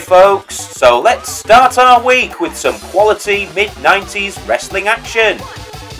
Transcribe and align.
Folks, 0.00 0.56
so 0.56 1.00
let's 1.00 1.30
start 1.30 1.78
our 1.78 2.02
week 2.04 2.40
with 2.40 2.56
some 2.56 2.78
quality 2.90 3.48
mid 3.54 3.70
90s 3.82 4.46
wrestling 4.46 4.86
action. 4.86 5.38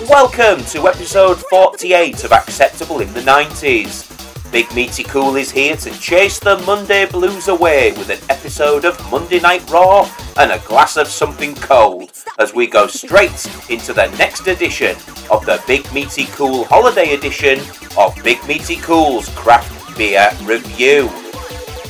Welcome 0.09 0.65
to 0.67 0.89
episode 0.89 1.39
48 1.51 2.25
of 2.25 2.33
Acceptable 2.33 3.01
in 3.01 3.13
the 3.13 3.21
90s. 3.21 4.53
Big 4.53 4.73
Meaty 4.75 5.05
Cool 5.05 5.37
is 5.37 5.51
here 5.51 5.77
to 5.77 5.91
chase 5.99 6.39
the 6.39 6.59
Monday 6.67 7.07
blues 7.07 7.49
away 7.49 7.93
with 7.93 8.11
an 8.11 8.19
episode 8.31 8.85
of 8.85 8.99
Monday 9.11 9.41
Night 9.41 9.69
Raw 9.71 10.11
and 10.39 10.53
a 10.53 10.59
glass 10.67 10.97
of 10.97 11.09
something 11.09 11.55
cold 11.57 12.13
as 12.39 12.55
we 12.55 12.67
go 12.67 12.87
straight 12.87 13.47
into 13.69 13.93
the 13.93 14.07
next 14.19 14.47
edition 14.47 14.97
of 15.31 15.45
the 15.45 15.63
Big 15.67 15.91
Meaty 15.93 16.25
Cool 16.27 16.65
Holiday 16.65 17.15
Edition 17.15 17.59
of 17.97 18.15
Big 18.23 18.39
Meaty 18.47 18.77
Cool's 18.77 19.29
Craft 19.31 19.97
Beer 19.97 20.31
Review. 20.45 21.11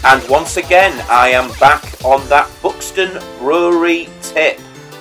And 0.05 0.27
once 0.29 0.57
again, 0.57 1.05
I 1.11 1.31
am 1.31 1.51
back 1.59 1.85
on 2.05 2.27
that 2.29 2.51
Buxton 2.63 3.21
Brewery 3.41 4.09
tip 4.23 4.61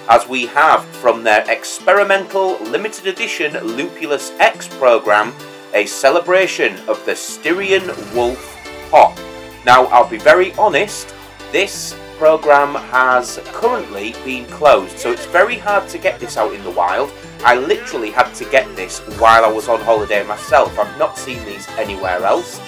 as 0.09 0.27
we 0.27 0.47
have 0.47 0.83
from 0.85 1.23
their 1.23 1.49
experimental 1.49 2.57
limited 2.63 3.07
edition 3.07 3.53
Lupulus 3.53 4.31
X 4.39 4.67
program 4.67 5.33
a 5.73 5.85
celebration 5.85 6.75
of 6.87 7.05
the 7.05 7.15
Styrian 7.15 7.87
Wolf 8.15 8.55
Hop. 8.89 9.17
Now, 9.65 9.85
I'll 9.85 10.09
be 10.09 10.17
very 10.17 10.53
honest, 10.53 11.13
this 11.51 11.95
program 12.17 12.73
has 12.89 13.39
currently 13.48 14.15
been 14.25 14.45
closed, 14.45 14.98
so 14.98 15.11
it's 15.11 15.27
very 15.27 15.57
hard 15.57 15.87
to 15.89 15.99
get 15.99 16.20
this 16.20 16.37
out 16.37 16.53
in 16.53 16.63
the 16.63 16.71
wild. 16.71 17.11
I 17.43 17.55
literally 17.55 18.09
had 18.09 18.34
to 18.34 18.45
get 18.45 18.76
this 18.76 18.99
while 19.20 19.45
I 19.45 19.51
was 19.51 19.67
on 19.67 19.79
holiday 19.82 20.26
myself. 20.26 20.79
I've 20.79 20.98
not 20.98 21.17
seen 21.17 21.43
these 21.45 21.67
anywhere 21.77 22.23
else. 22.23 22.59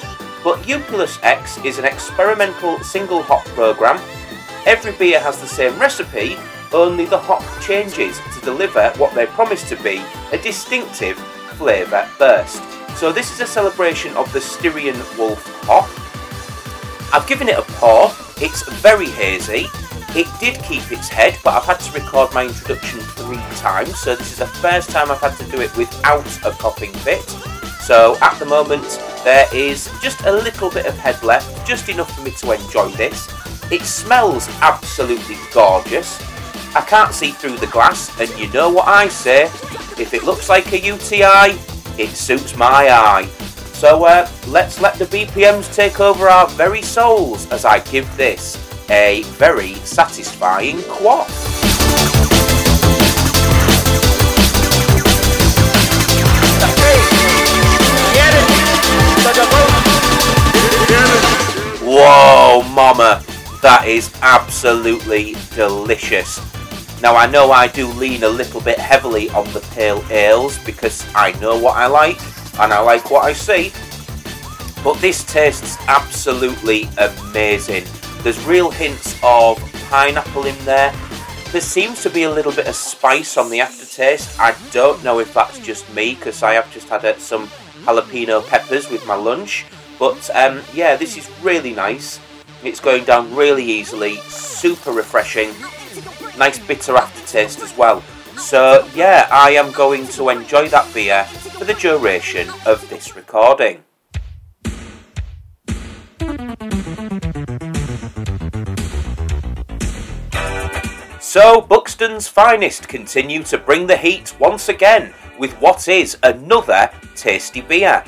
But 0.44 0.60
Lupulus 0.64 1.20
X 1.24 1.58
is 1.66 1.80
an 1.80 1.86
experimental 1.86 2.80
single 2.80 3.22
hop 3.22 3.46
program. 3.48 3.98
Every 4.66 4.94
beer 4.94 5.20
has 5.20 5.40
the 5.40 5.48
same 5.48 5.78
recipe, 5.80 6.38
only 6.72 7.06
the 7.06 7.18
hop 7.18 7.44
changes 7.62 8.20
to 8.34 8.46
deliver 8.46 8.92
what 8.98 9.14
they 9.16 9.26
promise 9.26 9.68
to 9.70 9.76
be 9.78 10.04
a 10.32 10.38
distinctive 10.38 11.18
flavour 11.58 12.08
burst. 12.18 12.64
So 12.96 13.12
this 13.12 13.32
is 13.34 13.42
a 13.42 13.48
celebration 13.48 14.16
of 14.16 14.32
the 14.34 14.42
Styrian 14.42 14.98
Wolf 15.18 15.46
hop. 15.64 15.90
I've 17.14 17.28
given 17.28 17.50
it 17.50 17.58
a 17.58 17.64
pour. 17.64 18.12
It's 18.42 18.68
very 18.82 19.10
hazy. 19.10 19.68
It 20.16 20.28
did 20.40 20.64
keep 20.64 20.92
its 20.92 21.08
head, 21.08 21.38
but 21.44 21.54
I've 21.54 21.66
had 21.66 21.80
to 21.82 22.00
record 22.00 22.34
my 22.34 22.46
introduction 22.46 23.00
three 23.00 23.38
times, 23.58 24.00
so 24.00 24.16
this 24.16 24.32
is 24.32 24.40
the 24.40 24.48
first 24.48 24.90
time 24.90 25.12
I've 25.12 25.20
had 25.20 25.38
to 25.38 25.52
do 25.52 25.62
it 25.62 25.76
without 25.78 26.26
a 26.46 26.52
coughing 26.52 26.94
fit. 26.94 27.30
So 27.82 28.18
at 28.22 28.38
the 28.40 28.46
moment, 28.46 28.86
there 29.24 29.48
is 29.54 29.92
just 30.02 30.22
a 30.22 30.32
little 30.32 30.70
bit 30.70 30.86
of 30.86 30.98
head 30.98 31.22
left, 31.24 31.68
just 31.68 31.90
enough 31.90 32.16
for 32.16 32.22
me 32.22 32.32
to 32.32 32.52
enjoy 32.52 32.90
this. 32.92 33.28
It 33.72 33.82
smells 33.82 34.48
absolutely 34.62 35.38
gorgeous. 35.54 36.22
I 36.76 36.82
can't 36.82 37.14
see 37.14 37.32
through 37.32 37.58
the 37.58 37.68
glass, 37.68 38.20
and 38.20 38.30
you 38.40 38.50
know 38.52 38.70
what 38.70 38.88
I 38.88 39.08
say, 39.08 39.46
if 40.00 40.14
it 40.14 40.24
looks 40.24 40.50
like 40.50 40.72
a 40.74 40.80
UTI, 40.80 41.58
it 41.98 42.10
suits 42.10 42.56
my 42.56 42.90
eye. 42.90 43.28
So 43.74 44.06
uh, 44.06 44.30
let's 44.48 44.82
let 44.82 44.96
the 44.96 45.06
BPMs 45.06 45.74
take 45.74 46.00
over 46.00 46.28
our 46.28 46.48
very 46.50 46.82
souls 46.82 47.50
as 47.52 47.66
I 47.66 47.80
give 47.80 48.16
this 48.18 48.58
a 48.90 49.24
very 49.38 49.76
satisfying 49.76 50.82
quaff. 50.84 52.29
Whoa, 61.92 62.62
mama, 62.70 63.24
that 63.64 63.88
is 63.88 64.14
absolutely 64.22 65.36
delicious. 65.56 66.38
Now 67.02 67.16
I 67.16 67.26
know 67.26 67.52
I 67.52 67.66
do 67.66 67.88
lean 67.88 68.22
a 68.22 68.30
little 68.30 68.62
bit 68.62 68.78
heavily 68.78 69.32
on 69.32 69.52
the 69.54 69.62
pale 69.72 70.04
ales 70.12 70.64
because 70.66 71.04
I 71.16 71.32
know 71.40 71.58
what 71.58 71.78
I 71.78 71.88
like 71.88 72.22
and 72.60 72.72
I 72.72 72.80
like 72.80 73.10
what 73.10 73.26
I 73.26 73.34
see. 73.34 73.74
But 74.84 75.02
this 75.02 75.24
tastes 75.24 75.80
absolutely 75.88 76.88
amazing. 77.00 77.86
There's 78.20 78.40
real 78.46 78.70
hints 78.70 79.16
of 79.24 79.58
pineapple 79.90 80.46
in 80.46 80.66
there. 80.66 80.94
There 81.52 81.60
seems 81.60 82.04
to 82.04 82.12
be 82.12 82.22
a 82.22 82.32
little 82.32 82.52
bit 82.52 82.68
of 82.68 82.76
spice 82.76 83.36
on 83.36 83.50
the 83.50 83.62
aftertaste. 83.62 84.40
I 84.40 84.56
don't 84.72 85.04
know 85.04 85.18
if 85.18 85.34
that's 85.34 85.58
just 85.58 85.92
me 85.96 86.14
because 86.14 86.44
I 86.44 86.54
have 86.54 86.72
just 86.72 86.88
had 86.88 87.04
uh, 87.04 87.18
some 87.18 87.48
jalapeno 87.84 88.46
peppers 88.46 88.92
with 88.92 89.08
my 89.08 89.16
lunch. 89.16 89.66
But 90.00 90.30
um, 90.34 90.64
yeah, 90.74 90.96
this 90.96 91.18
is 91.18 91.30
really 91.44 91.74
nice. 91.74 92.20
It's 92.64 92.80
going 92.80 93.04
down 93.04 93.36
really 93.36 93.64
easily, 93.64 94.16
super 94.28 94.92
refreshing 94.92 95.54
nice 96.40 96.58
bitter 96.58 96.96
aftertaste 96.96 97.60
as 97.60 97.76
well. 97.78 98.02
So, 98.38 98.88
yeah, 98.96 99.28
I 99.30 99.52
am 99.52 99.72
going 99.74 100.08
to 100.10 100.30
enjoy 100.30 100.70
that 100.70 100.92
beer 100.94 101.26
for 101.26 101.66
the 101.66 101.74
duration 101.74 102.50
of 102.66 102.88
this 102.90 103.16
recording. 103.16 103.84
So, 111.20 111.62
Buxton's 111.62 112.28
finest 112.30 112.88
continue 112.88 113.44
to 113.44 113.58
bring 113.58 113.86
the 113.86 113.98
heat 113.98 114.34
once 114.40 114.70
again 114.70 115.14
with 115.38 115.54
what 115.56 115.90
is 115.90 116.18
another 116.24 116.90
tasty 117.16 117.62
beer. 117.62 118.04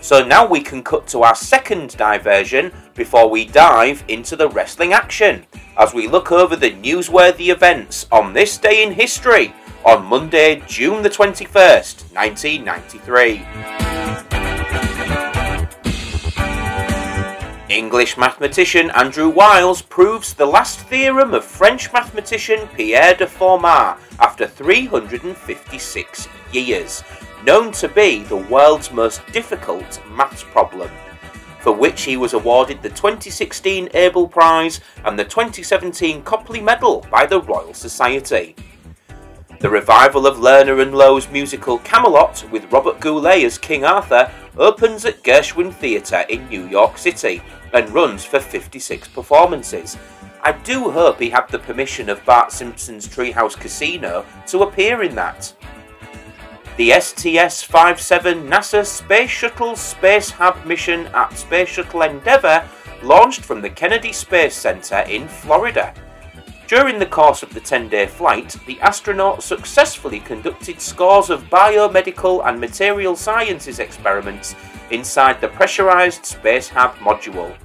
So 0.00 0.24
now 0.24 0.46
we 0.46 0.60
can 0.60 0.82
cut 0.82 1.06
to 1.08 1.22
our 1.22 1.34
second 1.34 1.96
diversion 1.96 2.72
before 2.94 3.28
we 3.28 3.44
dive 3.44 4.04
into 4.08 4.36
the 4.36 4.48
wrestling 4.48 4.92
action 4.92 5.44
as 5.76 5.92
we 5.92 6.06
look 6.06 6.30
over 6.30 6.54
the 6.56 6.70
newsworthy 6.70 7.52
events 7.52 8.06
on 8.12 8.32
this 8.32 8.58
day 8.58 8.82
in 8.82 8.92
history 8.92 9.52
on 9.84 10.04
Monday, 10.04 10.62
June 10.66 11.02
the 11.02 11.10
21st, 11.10 12.14
1993. 12.14 13.44
English 17.68 18.16
mathematician 18.16 18.90
Andrew 18.92 19.28
Wiles 19.28 19.82
proves 19.82 20.32
the 20.32 20.46
last 20.46 20.80
theorem 20.80 21.34
of 21.34 21.44
French 21.44 21.92
mathematician 21.92 22.66
Pierre 22.68 23.14
de 23.14 23.26
Fermat 23.26 23.98
after 24.18 24.46
356 24.46 26.28
years 26.52 27.02
known 27.48 27.72
to 27.72 27.88
be 27.88 28.22
the 28.24 28.36
world's 28.36 28.92
most 28.92 29.22
difficult 29.32 30.02
maths 30.10 30.42
problem, 30.42 30.90
for 31.60 31.72
which 31.72 32.02
he 32.02 32.14
was 32.14 32.34
awarded 32.34 32.82
the 32.82 32.90
2016 32.90 33.88
Abel 33.94 34.28
Prize 34.28 34.82
and 35.06 35.18
the 35.18 35.24
2017 35.24 36.22
Copley 36.24 36.60
Medal 36.60 37.06
by 37.10 37.24
the 37.24 37.40
Royal 37.40 37.72
Society. 37.72 38.54
The 39.60 39.70
revival 39.70 40.26
of 40.26 40.36
Lerner 40.36 40.82
and 40.82 40.92
Loewe's 40.92 41.30
musical 41.30 41.78
Camelot 41.78 42.44
with 42.52 42.70
Robert 42.70 43.00
Goulet 43.00 43.44
as 43.44 43.56
King 43.56 43.82
Arthur 43.82 44.30
opens 44.58 45.06
at 45.06 45.22
Gershwin 45.22 45.72
Theatre 45.72 46.26
in 46.28 46.46
New 46.50 46.68
York 46.68 46.98
City 46.98 47.40
and 47.72 47.88
runs 47.88 48.26
for 48.26 48.40
56 48.40 49.08
performances. 49.08 49.96
I 50.42 50.52
do 50.52 50.90
hope 50.90 51.18
he 51.18 51.30
had 51.30 51.48
the 51.48 51.60
permission 51.60 52.10
of 52.10 52.22
Bart 52.26 52.52
Simpson's 52.52 53.08
Treehouse 53.08 53.58
Casino 53.58 54.26
to 54.48 54.64
appear 54.64 55.02
in 55.02 55.14
that. 55.14 55.54
The 56.78 56.92
STS-57 56.92 58.46
NASA 58.48 58.86
Space 58.86 59.30
Shuttle 59.30 59.72
Spacehab 59.72 60.64
mission 60.64 61.06
at 61.08 61.36
Space 61.36 61.70
Shuttle 61.70 62.02
Endeavour 62.02 62.68
launched 63.02 63.40
from 63.40 63.60
the 63.60 63.68
Kennedy 63.68 64.12
Space 64.12 64.54
Center 64.54 64.98
in 65.08 65.26
Florida. 65.26 65.92
During 66.68 67.00
the 67.00 67.06
course 67.06 67.42
of 67.42 67.52
the 67.52 67.58
10 67.58 67.88
day 67.88 68.06
flight, 68.06 68.54
the 68.68 68.76
astronauts 68.76 69.42
successfully 69.42 70.20
conducted 70.20 70.80
scores 70.80 71.30
of 71.30 71.50
biomedical 71.50 72.46
and 72.46 72.60
material 72.60 73.16
sciences 73.16 73.80
experiments 73.80 74.54
inside 74.92 75.40
the 75.40 75.48
pressurized 75.48 76.22
Spacehab 76.22 76.94
module. 76.98 77.56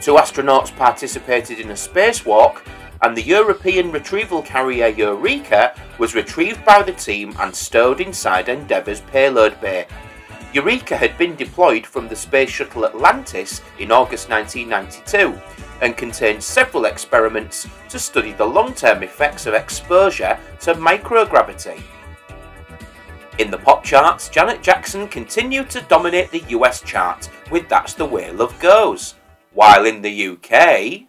Two 0.00 0.14
astronauts 0.14 0.70
participated 0.76 1.58
in 1.58 1.70
a 1.70 1.74
spacewalk 1.74 2.64
and 3.02 3.16
the 3.16 3.22
European 3.22 3.92
retrieval 3.92 4.42
carrier 4.42 4.92
EURECA 4.92 5.78
was 5.98 6.14
retrieved 6.14 6.64
by 6.64 6.82
the 6.82 6.92
team 6.92 7.34
and 7.38 7.54
stowed 7.54 8.00
inside 8.00 8.48
Endeavour's 8.48 9.00
payload 9.02 9.60
bay. 9.60 9.86
EURECA 10.54 10.96
had 10.96 11.16
been 11.18 11.36
deployed 11.36 11.86
from 11.86 12.08
the 12.08 12.16
Space 12.16 12.50
Shuttle 12.50 12.86
Atlantis 12.86 13.60
in 13.78 13.92
August 13.92 14.28
1992 14.30 15.38
and 15.80 15.96
contained 15.96 16.42
several 16.42 16.86
experiments 16.86 17.68
to 17.88 17.98
study 17.98 18.32
the 18.32 18.44
long 18.44 18.74
term 18.74 19.02
effects 19.02 19.46
of 19.46 19.54
exposure 19.54 20.38
to 20.60 20.74
microgravity. 20.74 21.80
In 23.38 23.52
the 23.52 23.58
pop 23.58 23.84
charts, 23.84 24.28
Janet 24.28 24.62
Jackson 24.62 25.06
continued 25.06 25.70
to 25.70 25.82
dominate 25.82 26.30
the 26.32 26.42
US 26.48 26.80
chart 26.80 27.30
with 27.52 27.68
That's 27.68 27.94
the 27.94 28.04
Way 28.04 28.32
Love 28.32 28.58
Goes, 28.58 29.14
while 29.52 29.84
in 29.84 30.02
the 30.02 30.28
UK, 30.28 31.07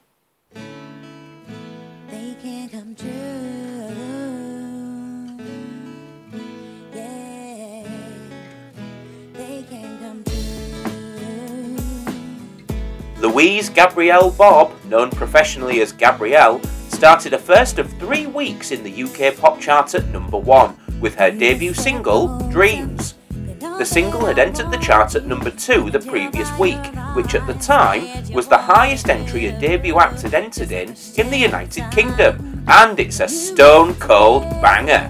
Louise 13.21 13.69
Gabrielle 13.69 14.31
Bobb 14.31 14.71
known 14.85 15.09
professionally 15.09 15.81
as 15.81 15.91
Gabrielle, 15.91 16.61
started 16.87 17.33
a 17.33 17.37
first 17.37 17.77
of 17.77 17.91
three 17.99 18.27
weeks 18.27 18.71
in 18.71 18.81
the 18.81 19.03
UK 19.03 19.35
pop 19.35 19.59
chart 19.59 19.93
at 19.93 20.07
number 20.07 20.37
one 20.37 20.77
with 21.01 21.15
her 21.15 21.29
debut 21.29 21.73
single, 21.73 22.39
Dreams. 22.49 23.15
The 23.59 23.85
single 23.85 24.25
had 24.25 24.39
entered 24.39 24.71
the 24.71 24.77
chart 24.77 25.15
at 25.15 25.25
number 25.25 25.51
two 25.51 25.91
the 25.91 25.99
previous 25.99 26.49
week, 26.57 26.79
which 27.13 27.35
at 27.35 27.45
the 27.45 27.55
time 27.55 28.07
was 28.31 28.47
the 28.47 28.57
highest 28.57 29.09
entry 29.09 29.47
a 29.47 29.59
debut 29.59 29.99
act 29.99 30.21
had 30.21 30.33
entered 30.33 30.71
in 30.71 30.95
in 31.17 31.29
the 31.29 31.37
United 31.37 31.91
Kingdom, 31.91 32.63
and 32.69 32.97
it's 33.01 33.19
a 33.19 33.27
stone 33.27 33.95
cold 33.95 34.43
banger. 34.61 35.09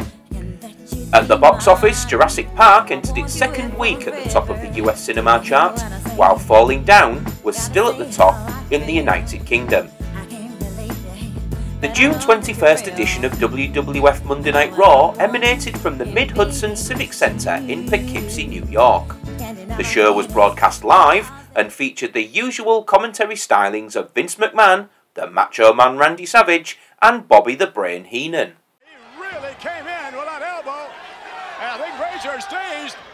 At 1.12 1.28
the 1.28 1.38
box 1.38 1.68
office, 1.68 2.06
Jurassic 2.06 2.54
Park 2.56 2.92
entered 2.92 3.18
its 3.18 3.34
second 3.34 3.76
week 3.80 4.08
at 4.08 4.24
the 4.24 4.30
top 4.30 4.50
of 4.50 4.62
the 4.62 4.70
US 4.84 5.02
cinema 5.02 5.42
chart, 5.44 5.82
while 6.16 6.38
Falling 6.38 6.84
Down 6.84 7.26
was 7.44 7.58
still 7.58 7.90
at 7.90 7.98
the 7.98 8.12
top 8.12 8.38
in 8.72 8.86
the 8.86 8.94
United 8.94 9.44
Kingdom. 9.46 9.90
The 11.82 11.88
June 11.88 12.14
21st 12.14 12.94
edition 12.94 13.26
of 13.26 13.32
WWF 13.34 14.24
Monday 14.26 14.52
Night 14.52 14.76
Raw 14.78 15.12
emanated 15.14 15.78
from 15.80 15.98
the 15.98 16.06
Mid 16.06 16.30
Hudson 16.32 16.76
Civic 16.76 17.14
Center 17.14 17.56
in 17.68 17.90
Poughkeepsie, 17.90 18.46
New 18.46 18.66
York. 18.66 19.16
The 19.78 19.84
show 19.84 20.14
was 20.14 20.28
broadcast 20.28 20.84
live 20.84 21.32
and 21.56 21.74
featured 21.74 22.14
the 22.14 22.24
usual 22.24 22.84
commentary 22.84 23.36
stylings 23.36 23.96
of 23.96 24.14
Vince 24.14 24.36
McMahon, 24.36 24.90
the 25.16 25.28
Macho 25.28 25.74
Man 25.74 25.98
Randy 25.98 26.28
Savage, 26.28 26.78
and 27.02 27.28
Bobby 27.28 27.56
the 27.56 27.66
Brain 27.66 28.04
Heenan. 28.04 28.54
He 28.86 29.20
really 29.20 29.56
came 29.60 29.88
in 29.88 30.16
with 30.16 30.26
that 30.26 30.44
elbow, 30.44 30.92
and 32.26 32.32
I 32.32 33.09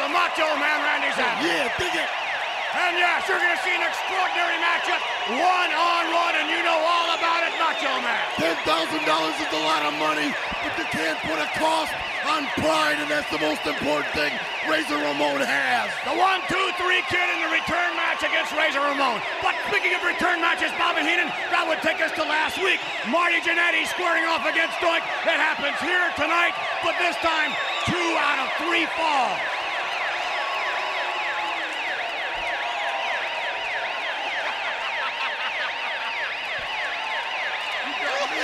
the 0.00 0.08
Macho 0.08 0.48
Man 0.56 0.80
Randy's 0.80 1.12
house. 1.12 1.40
Oh, 1.40 1.44
yeah, 1.44 1.68
biggie. 1.76 2.08
And 2.70 2.94
yes, 2.96 3.26
you're 3.26 3.36
gonna 3.36 3.58
see 3.66 3.74
an 3.74 3.82
extraordinary 3.82 4.56
matchup, 4.62 5.02
one 5.28 5.70
on 5.74 6.04
one, 6.14 6.34
and 6.38 6.46
you 6.48 6.62
know 6.62 6.78
all 6.78 7.10
about 7.18 7.42
it, 7.44 7.52
Macho 7.58 7.90
Man. 8.00 8.24
Ten 8.38 8.56
thousand 8.62 9.02
dollars 9.04 9.36
is 9.36 9.50
a 9.50 9.62
lot 9.66 9.82
of 9.84 9.92
money, 9.98 10.30
but 10.64 10.72
you 10.78 10.86
can't 10.94 11.18
put 11.26 11.36
a 11.36 11.50
cost 11.58 11.92
on 12.24 12.46
pride, 12.62 12.96
and 13.02 13.10
that's 13.10 13.28
the 13.34 13.42
most 13.42 13.66
important 13.66 14.06
thing 14.14 14.30
Razor 14.70 14.96
Ramon 15.02 15.42
has. 15.42 15.90
The 16.06 16.14
one, 16.14 16.40
two, 16.46 16.66
three 16.78 17.02
kid 17.10 17.26
in 17.26 17.38
the 17.42 17.50
return 17.50 17.90
match 17.98 18.22
against 18.22 18.54
Razor 18.54 18.80
Ramon. 18.80 19.18
But 19.42 19.58
speaking 19.66 19.92
of 19.92 20.00
return 20.06 20.38
matches, 20.38 20.70
Bobby 20.78 21.02
Heenan, 21.02 21.28
that 21.50 21.66
would 21.66 21.82
take 21.82 21.98
us 21.98 22.14
to 22.16 22.24
last 22.24 22.56
week. 22.62 22.78
Marty 23.10 23.42
Jannetty 23.42 23.84
squaring 23.90 24.24
off 24.30 24.46
against 24.46 24.78
Doink. 24.78 25.02
It 25.26 25.36
happens 25.36 25.76
here 25.82 26.06
tonight, 26.14 26.54
but 26.86 26.94
this 27.02 27.18
time, 27.18 27.50
out 28.20 28.38
of 28.44 28.48
three 28.60 28.86
fall. 28.96 29.50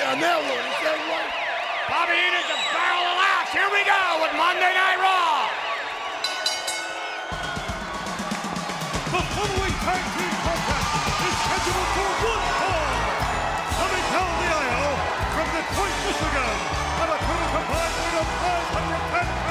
on 0.06 0.22
that 0.22 0.38
one. 0.38 0.64
Is 0.64 0.80
that 0.86 0.98
right? 1.10 1.32
Bobby 1.90 2.14
Heenan's 2.14 2.46
a 2.46 2.58
barrel 2.70 3.04
of 3.10 3.16
laughs. 3.20 3.50
Here 3.50 3.70
we 3.74 3.82
go 3.82 4.00
with 4.22 4.32
Monday 4.38 4.72
Night 4.72 4.98
Raw. 5.02 5.50
The 9.12 9.22
following 9.34 9.76
tag 9.82 10.02
team 10.14 10.34
contest 10.46 10.88
is 11.26 11.36
scheduled 11.42 11.90
for 11.90 12.10
one 12.22 12.44
fall. 12.54 12.86
Coming 13.76 14.06
down 14.14 14.30
the 14.40 14.48
aisle 14.56 14.96
from 15.34 15.46
Detroit, 15.52 15.96
Michigan, 16.06 16.54
at 17.02 17.08
a 17.10 17.18
total 17.26 17.48
combined 17.50 17.94
weight 17.98 18.16
of 18.16 18.28
510 18.40 19.45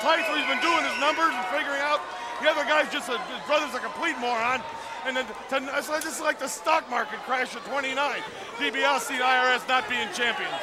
tights, 0.00 0.26
so 0.26 0.34
he's 0.34 0.46
been 0.46 0.60
doing 0.62 0.82
his 0.84 0.98
numbers 1.00 1.32
and 1.34 1.44
figuring 1.52 1.80
out. 1.80 2.00
The 2.42 2.48
other 2.50 2.64
guy's 2.64 2.90
just 2.92 3.08
a, 3.08 3.18
his 3.18 3.42
brother's 3.46 3.74
a 3.74 3.80
complete 3.80 4.18
moron. 4.18 4.62
And 5.04 5.16
then 5.16 5.26
to, 5.26 5.78
it's 5.78 5.88
like- 5.88 6.02
just 6.02 6.20
like 6.20 6.38
the 6.38 6.48
stock 6.48 6.88
market 6.90 7.18
crash 7.20 7.54
at 7.56 7.64
29. 7.64 8.20
DBLC 8.58 9.10
and 9.12 9.22
IRS 9.22 9.66
not 9.68 9.88
being 9.88 10.08
champions. 10.14 10.54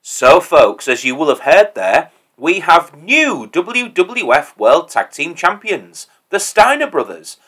So, 0.00 0.40
folks, 0.40 0.88
as 0.88 1.04
you 1.04 1.14
will 1.14 1.28
have 1.28 1.40
heard 1.40 1.74
there, 1.74 2.10
we 2.38 2.60
have 2.60 2.96
new 2.96 3.46
WWF 3.46 4.56
World 4.56 4.90
Tag 4.90 5.10
Team 5.10 5.34
Champions, 5.34 6.06
the 6.30 6.38
Steiner 6.38 6.86
Brothers. 6.86 7.38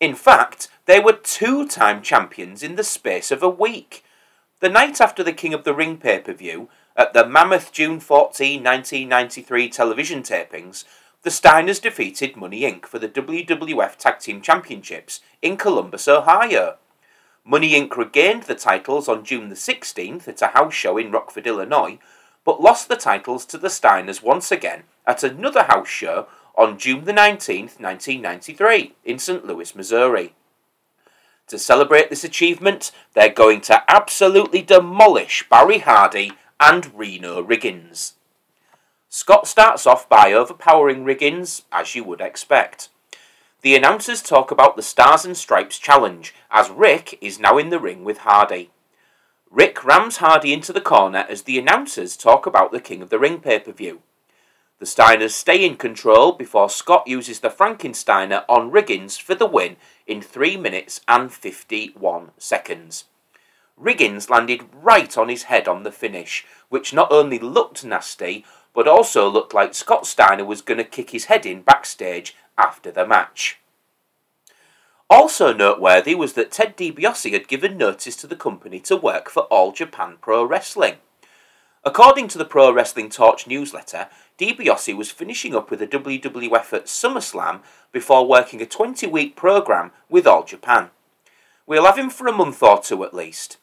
In 0.00 0.14
fact, 0.14 0.68
they 0.86 0.98
were 0.98 1.12
two 1.12 1.68
time 1.68 2.02
champions 2.02 2.62
in 2.62 2.76
the 2.76 2.84
space 2.84 3.30
of 3.30 3.42
a 3.42 3.48
week. 3.48 4.02
The 4.60 4.68
night 4.68 5.00
after 5.00 5.22
the 5.22 5.32
King 5.32 5.54
of 5.54 5.64
the 5.64 5.74
Ring 5.74 5.98
pay 5.98 6.18
per 6.18 6.32
view, 6.32 6.68
at 7.00 7.14
the 7.14 7.26
Mammoth 7.26 7.72
June 7.72 7.98
14, 7.98 8.62
1993 8.62 9.70
television 9.70 10.22
tapings, 10.22 10.84
the 11.22 11.30
Steiners 11.30 11.80
defeated 11.80 12.36
Money 12.36 12.60
Inc. 12.60 12.84
for 12.84 12.98
the 12.98 13.08
WWF 13.08 13.96
Tag 13.96 14.18
Team 14.18 14.42
Championships 14.42 15.20
in 15.40 15.56
Columbus, 15.56 16.06
Ohio. 16.06 16.76
Money 17.42 17.70
Inc. 17.70 17.96
regained 17.96 18.42
the 18.42 18.54
titles 18.54 19.08
on 19.08 19.24
June 19.24 19.48
the 19.48 19.54
16th 19.54 20.28
at 20.28 20.42
a 20.42 20.48
house 20.48 20.74
show 20.74 20.98
in 20.98 21.10
Rockford, 21.10 21.46
Illinois, 21.46 21.98
but 22.44 22.60
lost 22.60 22.90
the 22.90 22.96
titles 22.96 23.46
to 23.46 23.56
the 23.56 23.68
Steiners 23.68 24.22
once 24.22 24.52
again 24.52 24.82
at 25.06 25.24
another 25.24 25.62
house 25.62 25.88
show 25.88 26.28
on 26.54 26.78
June 26.78 27.06
the 27.06 27.14
19th, 27.14 27.80
1993, 27.80 28.92
in 29.06 29.18
St. 29.18 29.46
Louis, 29.46 29.74
Missouri. 29.74 30.34
To 31.46 31.58
celebrate 31.58 32.10
this 32.10 32.24
achievement, 32.24 32.92
they're 33.14 33.30
going 33.32 33.62
to 33.62 33.90
absolutely 33.90 34.60
demolish 34.60 35.48
Barry 35.48 35.78
Hardy 35.78 36.32
and 36.60 36.96
Reno 36.96 37.42
Riggins. 37.42 38.12
Scott 39.08 39.48
starts 39.48 39.86
off 39.86 40.08
by 40.08 40.32
overpowering 40.32 41.04
Riggins, 41.04 41.62
as 41.72 41.96
you 41.96 42.04
would 42.04 42.20
expect. 42.20 42.90
The 43.62 43.74
announcers 43.74 44.22
talk 44.22 44.50
about 44.50 44.76
the 44.76 44.82
Stars 44.82 45.24
and 45.24 45.36
Stripes 45.36 45.78
challenge, 45.78 46.34
as 46.50 46.70
Rick 46.70 47.18
is 47.20 47.40
now 47.40 47.58
in 47.58 47.70
the 47.70 47.80
ring 47.80 48.04
with 48.04 48.18
Hardy. 48.18 48.70
Rick 49.50 49.84
rams 49.84 50.18
Hardy 50.18 50.52
into 50.52 50.72
the 50.72 50.80
corner 50.80 51.26
as 51.28 51.42
the 51.42 51.58
announcers 51.58 52.16
talk 52.16 52.46
about 52.46 52.70
the 52.70 52.80
King 52.80 53.02
of 53.02 53.10
the 53.10 53.18
Ring 53.18 53.40
pay 53.40 53.58
per 53.58 53.72
view. 53.72 54.02
The 54.78 54.86
Steiners 54.86 55.32
stay 55.32 55.64
in 55.64 55.76
control 55.76 56.32
before 56.32 56.70
Scott 56.70 57.06
uses 57.06 57.40
the 57.40 57.50
Frankensteiner 57.50 58.44
on 58.48 58.70
Riggins 58.70 59.20
for 59.20 59.34
the 59.34 59.44
win 59.44 59.76
in 60.06 60.22
3 60.22 60.56
minutes 60.56 61.00
and 61.08 61.32
51 61.32 62.30
seconds. 62.38 63.04
Riggins 63.80 64.28
landed 64.28 64.62
right 64.72 65.16
on 65.16 65.28
his 65.28 65.44
head 65.44 65.66
on 65.66 65.82
the 65.82 65.92
finish, 65.92 66.44
which 66.68 66.92
not 66.92 67.10
only 67.10 67.38
looked 67.38 67.84
nasty, 67.84 68.44
but 68.74 68.86
also 68.86 69.28
looked 69.28 69.54
like 69.54 69.74
Scott 69.74 70.06
Steiner 70.06 70.44
was 70.44 70.62
going 70.62 70.78
to 70.78 70.84
kick 70.84 71.10
his 71.10 71.26
head 71.26 71.46
in 71.46 71.62
backstage 71.62 72.36
after 72.58 72.90
the 72.90 73.06
match. 73.06 73.58
Also 75.08 75.52
noteworthy 75.52 76.14
was 76.14 76.34
that 76.34 76.52
Ted 76.52 76.76
DiBiase 76.76 77.32
had 77.32 77.48
given 77.48 77.76
notice 77.76 78.14
to 78.16 78.28
the 78.28 78.36
company 78.36 78.78
to 78.80 78.96
work 78.96 79.28
for 79.28 79.42
All 79.44 79.72
Japan 79.72 80.18
Pro 80.20 80.44
Wrestling. 80.44 80.96
According 81.82 82.28
to 82.28 82.38
the 82.38 82.44
Pro 82.44 82.70
Wrestling 82.72 83.08
Torch 83.08 83.46
newsletter, 83.46 84.08
DiBiase 84.38 84.96
was 84.96 85.10
finishing 85.10 85.54
up 85.54 85.70
with 85.70 85.82
a 85.82 85.86
WWF 85.86 86.72
at 86.74 86.86
SummerSlam 86.86 87.60
before 87.90 88.28
working 88.28 88.60
a 88.62 88.66
20 88.66 89.06
week 89.08 89.34
programme 89.34 89.90
with 90.08 90.26
All 90.26 90.44
Japan. 90.44 90.90
We'll 91.66 91.86
have 91.86 91.98
him 91.98 92.10
for 92.10 92.26
a 92.26 92.32
month 92.32 92.62
or 92.62 92.80
two 92.80 93.02
at 93.02 93.14
least. 93.14 93.56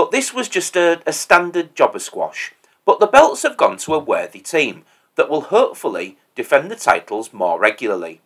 But 0.00 0.12
this 0.12 0.32
was 0.32 0.48
just 0.48 0.76
a, 0.76 1.02
a 1.06 1.12
standard 1.12 1.76
jobber 1.76 1.98
squash. 1.98 2.54
But 2.86 3.00
the 3.00 3.06
belts 3.06 3.42
have 3.42 3.58
gone 3.58 3.76
to 3.76 3.92
a 3.92 3.98
worthy 3.98 4.40
team 4.40 4.86
that 5.16 5.28
will 5.28 5.42
hopefully 5.42 6.16
defend 6.34 6.70
the 6.70 6.74
titles 6.74 7.34
more 7.34 7.60
regularly. 7.60 8.22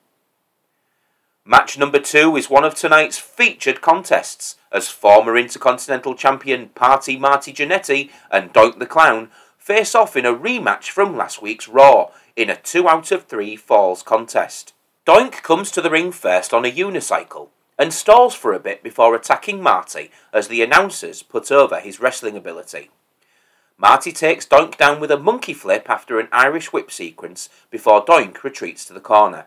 Match 1.44 1.76
number 1.76 1.98
two 1.98 2.36
is 2.36 2.48
one 2.48 2.62
of 2.62 2.76
tonight's 2.76 3.18
featured 3.18 3.80
contests, 3.80 4.54
as 4.70 4.88
former 4.88 5.36
Intercontinental 5.36 6.14
Champion 6.14 6.68
Party 6.68 7.16
Marty 7.16 7.52
Jannetty 7.52 8.10
and 8.30 8.52
Doink 8.52 8.78
the 8.78 8.86
Clown 8.86 9.30
face 9.58 9.96
off 9.96 10.14
in 10.14 10.24
a 10.24 10.32
rematch 10.32 10.90
from 10.90 11.16
last 11.16 11.42
week's 11.42 11.66
Raw 11.66 12.12
in 12.36 12.50
a 12.50 12.54
2 12.54 12.88
out 12.88 13.10
of 13.10 13.24
3 13.24 13.56
falls 13.56 14.04
contest. 14.04 14.74
Doink 15.04 15.42
comes 15.42 15.72
to 15.72 15.82
the 15.82 15.90
ring 15.90 16.12
first 16.12 16.54
on 16.54 16.64
a 16.64 16.70
unicycle 16.70 17.48
and 17.78 17.92
stalls 17.92 18.34
for 18.34 18.52
a 18.52 18.60
bit 18.60 18.82
before 18.82 19.14
attacking 19.14 19.62
Marty 19.62 20.10
as 20.32 20.48
the 20.48 20.62
announcers 20.62 21.22
put 21.22 21.50
over 21.50 21.80
his 21.80 22.00
wrestling 22.00 22.36
ability. 22.36 22.90
Marty 23.76 24.12
takes 24.12 24.46
Doink 24.46 24.76
down 24.76 25.00
with 25.00 25.10
a 25.10 25.18
monkey 25.18 25.52
flip 25.52 25.90
after 25.90 26.20
an 26.20 26.28
Irish 26.30 26.72
whip 26.72 26.90
sequence 26.92 27.48
before 27.70 28.04
Doink 28.04 28.44
retreats 28.44 28.84
to 28.86 28.92
the 28.92 29.00
corner. 29.00 29.46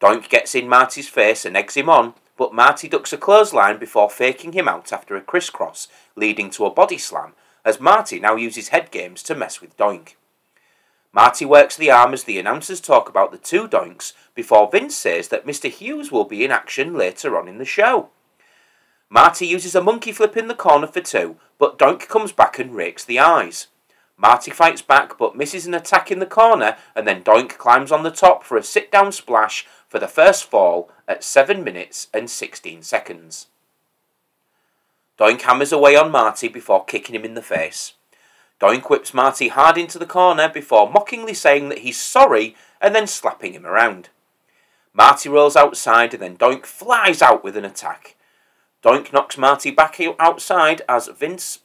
Doink 0.00 0.28
gets 0.28 0.54
in 0.54 0.68
Marty's 0.68 1.08
face 1.08 1.44
and 1.44 1.56
eggs 1.56 1.74
him 1.74 1.88
on, 1.88 2.14
but 2.36 2.54
Marty 2.54 2.88
ducks 2.88 3.12
a 3.12 3.16
clothesline 3.16 3.78
before 3.78 4.10
faking 4.10 4.52
him 4.52 4.68
out 4.68 4.92
after 4.92 5.16
a 5.16 5.20
crisscross, 5.20 5.88
leading 6.16 6.50
to 6.50 6.66
a 6.66 6.70
body 6.70 6.98
slam, 6.98 7.34
as 7.64 7.80
Marty 7.80 8.18
now 8.18 8.34
uses 8.34 8.68
head 8.68 8.90
games 8.90 9.22
to 9.24 9.34
mess 9.34 9.60
with 9.60 9.76
Doink. 9.76 10.14
Marty 11.12 11.44
works 11.44 11.76
the 11.76 11.90
arm 11.90 12.12
as 12.12 12.24
the 12.24 12.38
announcers 12.38 12.80
talk 12.80 13.08
about 13.08 13.32
the 13.32 13.38
two 13.38 13.66
Doinks 13.66 14.12
before 14.34 14.70
Vince 14.70 14.94
says 14.94 15.28
that 15.28 15.46
Mr. 15.46 15.70
Hughes 15.70 16.12
will 16.12 16.24
be 16.24 16.44
in 16.44 16.50
action 16.50 16.94
later 16.94 17.38
on 17.38 17.48
in 17.48 17.58
the 17.58 17.64
show. 17.64 18.10
Marty 19.10 19.46
uses 19.46 19.74
a 19.74 19.82
monkey 19.82 20.12
flip 20.12 20.36
in 20.36 20.48
the 20.48 20.54
corner 20.54 20.86
for 20.86 21.00
two, 21.00 21.36
but 21.58 21.78
Doink 21.78 22.08
comes 22.08 22.30
back 22.32 22.58
and 22.58 22.74
rakes 22.74 23.04
the 23.04 23.18
eyes. 23.18 23.68
Marty 24.18 24.50
fights 24.50 24.82
back 24.82 25.16
but 25.16 25.36
misses 25.36 25.66
an 25.66 25.72
attack 25.72 26.10
in 26.10 26.18
the 26.18 26.26
corner, 26.26 26.76
and 26.94 27.06
then 27.06 27.22
Doink 27.22 27.56
climbs 27.56 27.90
on 27.90 28.02
the 28.02 28.10
top 28.10 28.44
for 28.44 28.58
a 28.58 28.62
sit 28.62 28.92
down 28.92 29.12
splash 29.12 29.66
for 29.88 29.98
the 29.98 30.08
first 30.08 30.44
fall 30.44 30.90
at 31.06 31.24
7 31.24 31.64
minutes 31.64 32.08
and 32.12 32.28
16 32.28 32.82
seconds. 32.82 33.46
Doink 35.18 35.40
hammers 35.40 35.72
away 35.72 35.96
on 35.96 36.10
Marty 36.10 36.48
before 36.48 36.84
kicking 36.84 37.14
him 37.14 37.24
in 37.24 37.34
the 37.34 37.42
face. 37.42 37.94
Doink 38.60 38.90
whips 38.90 39.14
Marty 39.14 39.48
hard 39.48 39.78
into 39.78 39.98
the 39.98 40.06
corner 40.06 40.48
before 40.48 40.90
mockingly 40.90 41.34
saying 41.34 41.68
that 41.68 41.78
he's 41.78 42.00
sorry 42.00 42.56
and 42.80 42.94
then 42.94 43.06
slapping 43.06 43.52
him 43.52 43.64
around. 43.64 44.08
Marty 44.92 45.28
rolls 45.28 45.54
outside 45.54 46.12
and 46.12 46.22
then 46.22 46.36
Doink 46.36 46.66
flies 46.66 47.22
out 47.22 47.44
with 47.44 47.56
an 47.56 47.64
attack. 47.64 48.16
Doink 48.82 49.12
knocks 49.12 49.38
Marty 49.38 49.70
back 49.70 50.00
outside 50.18 50.82
as 50.88 51.08
Vince. 51.08 51.60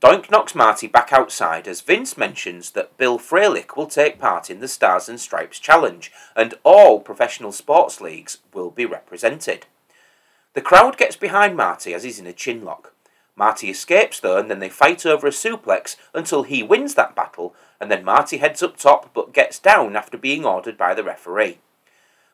Doink 0.00 0.30
knocks 0.30 0.54
Marty 0.54 0.86
back 0.86 1.12
outside 1.12 1.68
as 1.68 1.80
Vince 1.82 2.16
mentions 2.16 2.72
that 2.72 2.96
Bill 2.96 3.18
Fralic 3.18 3.76
will 3.76 3.86
take 3.86 4.18
part 4.18 4.50
in 4.50 4.60
the 4.60 4.68
Stars 4.68 5.08
and 5.08 5.20
Stripes 5.20 5.58
Challenge 5.58 6.12
and 6.34 6.54
all 6.64 7.00
professional 7.00 7.52
sports 7.52 8.00
leagues 8.00 8.38
will 8.52 8.70
be 8.70 8.84
represented. 8.84 9.66
The 10.54 10.60
crowd 10.60 10.96
gets 10.96 11.16
behind 11.16 11.56
Marty 11.56 11.94
as 11.94 12.02
he's 12.02 12.18
in 12.18 12.26
a 12.26 12.32
chinlock. 12.32 12.90
Marty 13.38 13.70
escapes 13.70 14.18
though, 14.18 14.36
and 14.36 14.50
then 14.50 14.58
they 14.58 14.68
fight 14.68 15.06
over 15.06 15.28
a 15.28 15.30
suplex 15.30 15.96
until 16.12 16.42
he 16.42 16.62
wins 16.62 16.94
that 16.94 17.14
battle, 17.14 17.54
and 17.80 17.88
then 17.88 18.04
Marty 18.04 18.38
heads 18.38 18.64
up 18.64 18.76
top 18.76 19.14
but 19.14 19.32
gets 19.32 19.60
down 19.60 19.94
after 19.94 20.18
being 20.18 20.44
ordered 20.44 20.76
by 20.76 20.92
the 20.92 21.04
referee. 21.04 21.58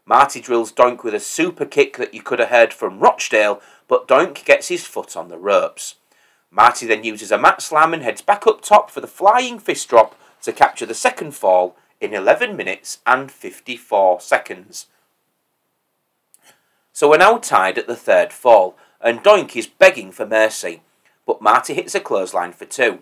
Marty 0.07 0.41
drills 0.41 0.73
Doink 0.73 1.05
with 1.05 1.15
a 1.15 1.21
super 1.21 1.67
kick 1.67 1.99
that 1.99 2.15
you 2.15 2.23
could 2.23 2.39
have 2.39 2.49
heard 2.49 2.73
from 2.73 3.01
Rochdale, 3.01 3.61
but 3.87 4.09
Doink 4.09 4.47
gets 4.47 4.69
his 4.69 4.87
foot 4.87 5.15
on 5.15 5.29
the 5.29 5.37
ropes. 5.37 5.97
Marty 6.51 6.87
then 6.87 7.05
uses 7.05 7.31
a 7.31 7.39
mat 7.39 7.61
slam 7.61 7.93
and 7.93 8.03
heads 8.03 8.23
back 8.23 8.47
up 8.47 8.63
top 8.63 8.91
for 8.91 9.03
the 9.03 9.07
flying 9.07 9.59
fist 9.59 9.89
drop 9.89 10.19
to 10.41 10.53
capture 10.53 10.87
the 10.87 10.95
second 10.95 11.33
fall 11.33 11.77
in 12.01 12.15
11 12.15 12.57
minutes 12.57 13.01
and 13.07 13.31
54 13.31 14.21
seconds. 14.21 14.87
So 16.93 17.11
we're 17.11 17.19
now 17.19 17.37
tied 17.39 17.77
at 17.77 17.87
the 17.87 17.97
third 17.97 18.33
fall, 18.33 18.77
and 19.01 19.23
Doink 19.23 19.55
is 19.57 19.67
begging 19.67 20.13
for 20.13 20.25
mercy, 20.25 20.83
but 21.27 21.43
Marty 21.43 21.75
hits 21.75 21.95
a 21.95 22.01
clothesline 22.01 22.53
for 22.53 22.65
two. 22.65 23.01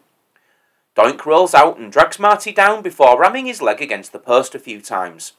Doink 0.96 1.24
rolls 1.24 1.54
out 1.54 1.78
and 1.78 1.90
drags 1.90 2.18
Marty 2.18 2.52
down 2.52 2.82
before 2.82 3.18
ramming 3.18 3.46
his 3.46 3.62
leg 3.62 3.80
against 3.80 4.12
the 4.12 4.18
post 4.18 4.54
a 4.54 4.58
few 4.58 4.80
times. 4.80 5.32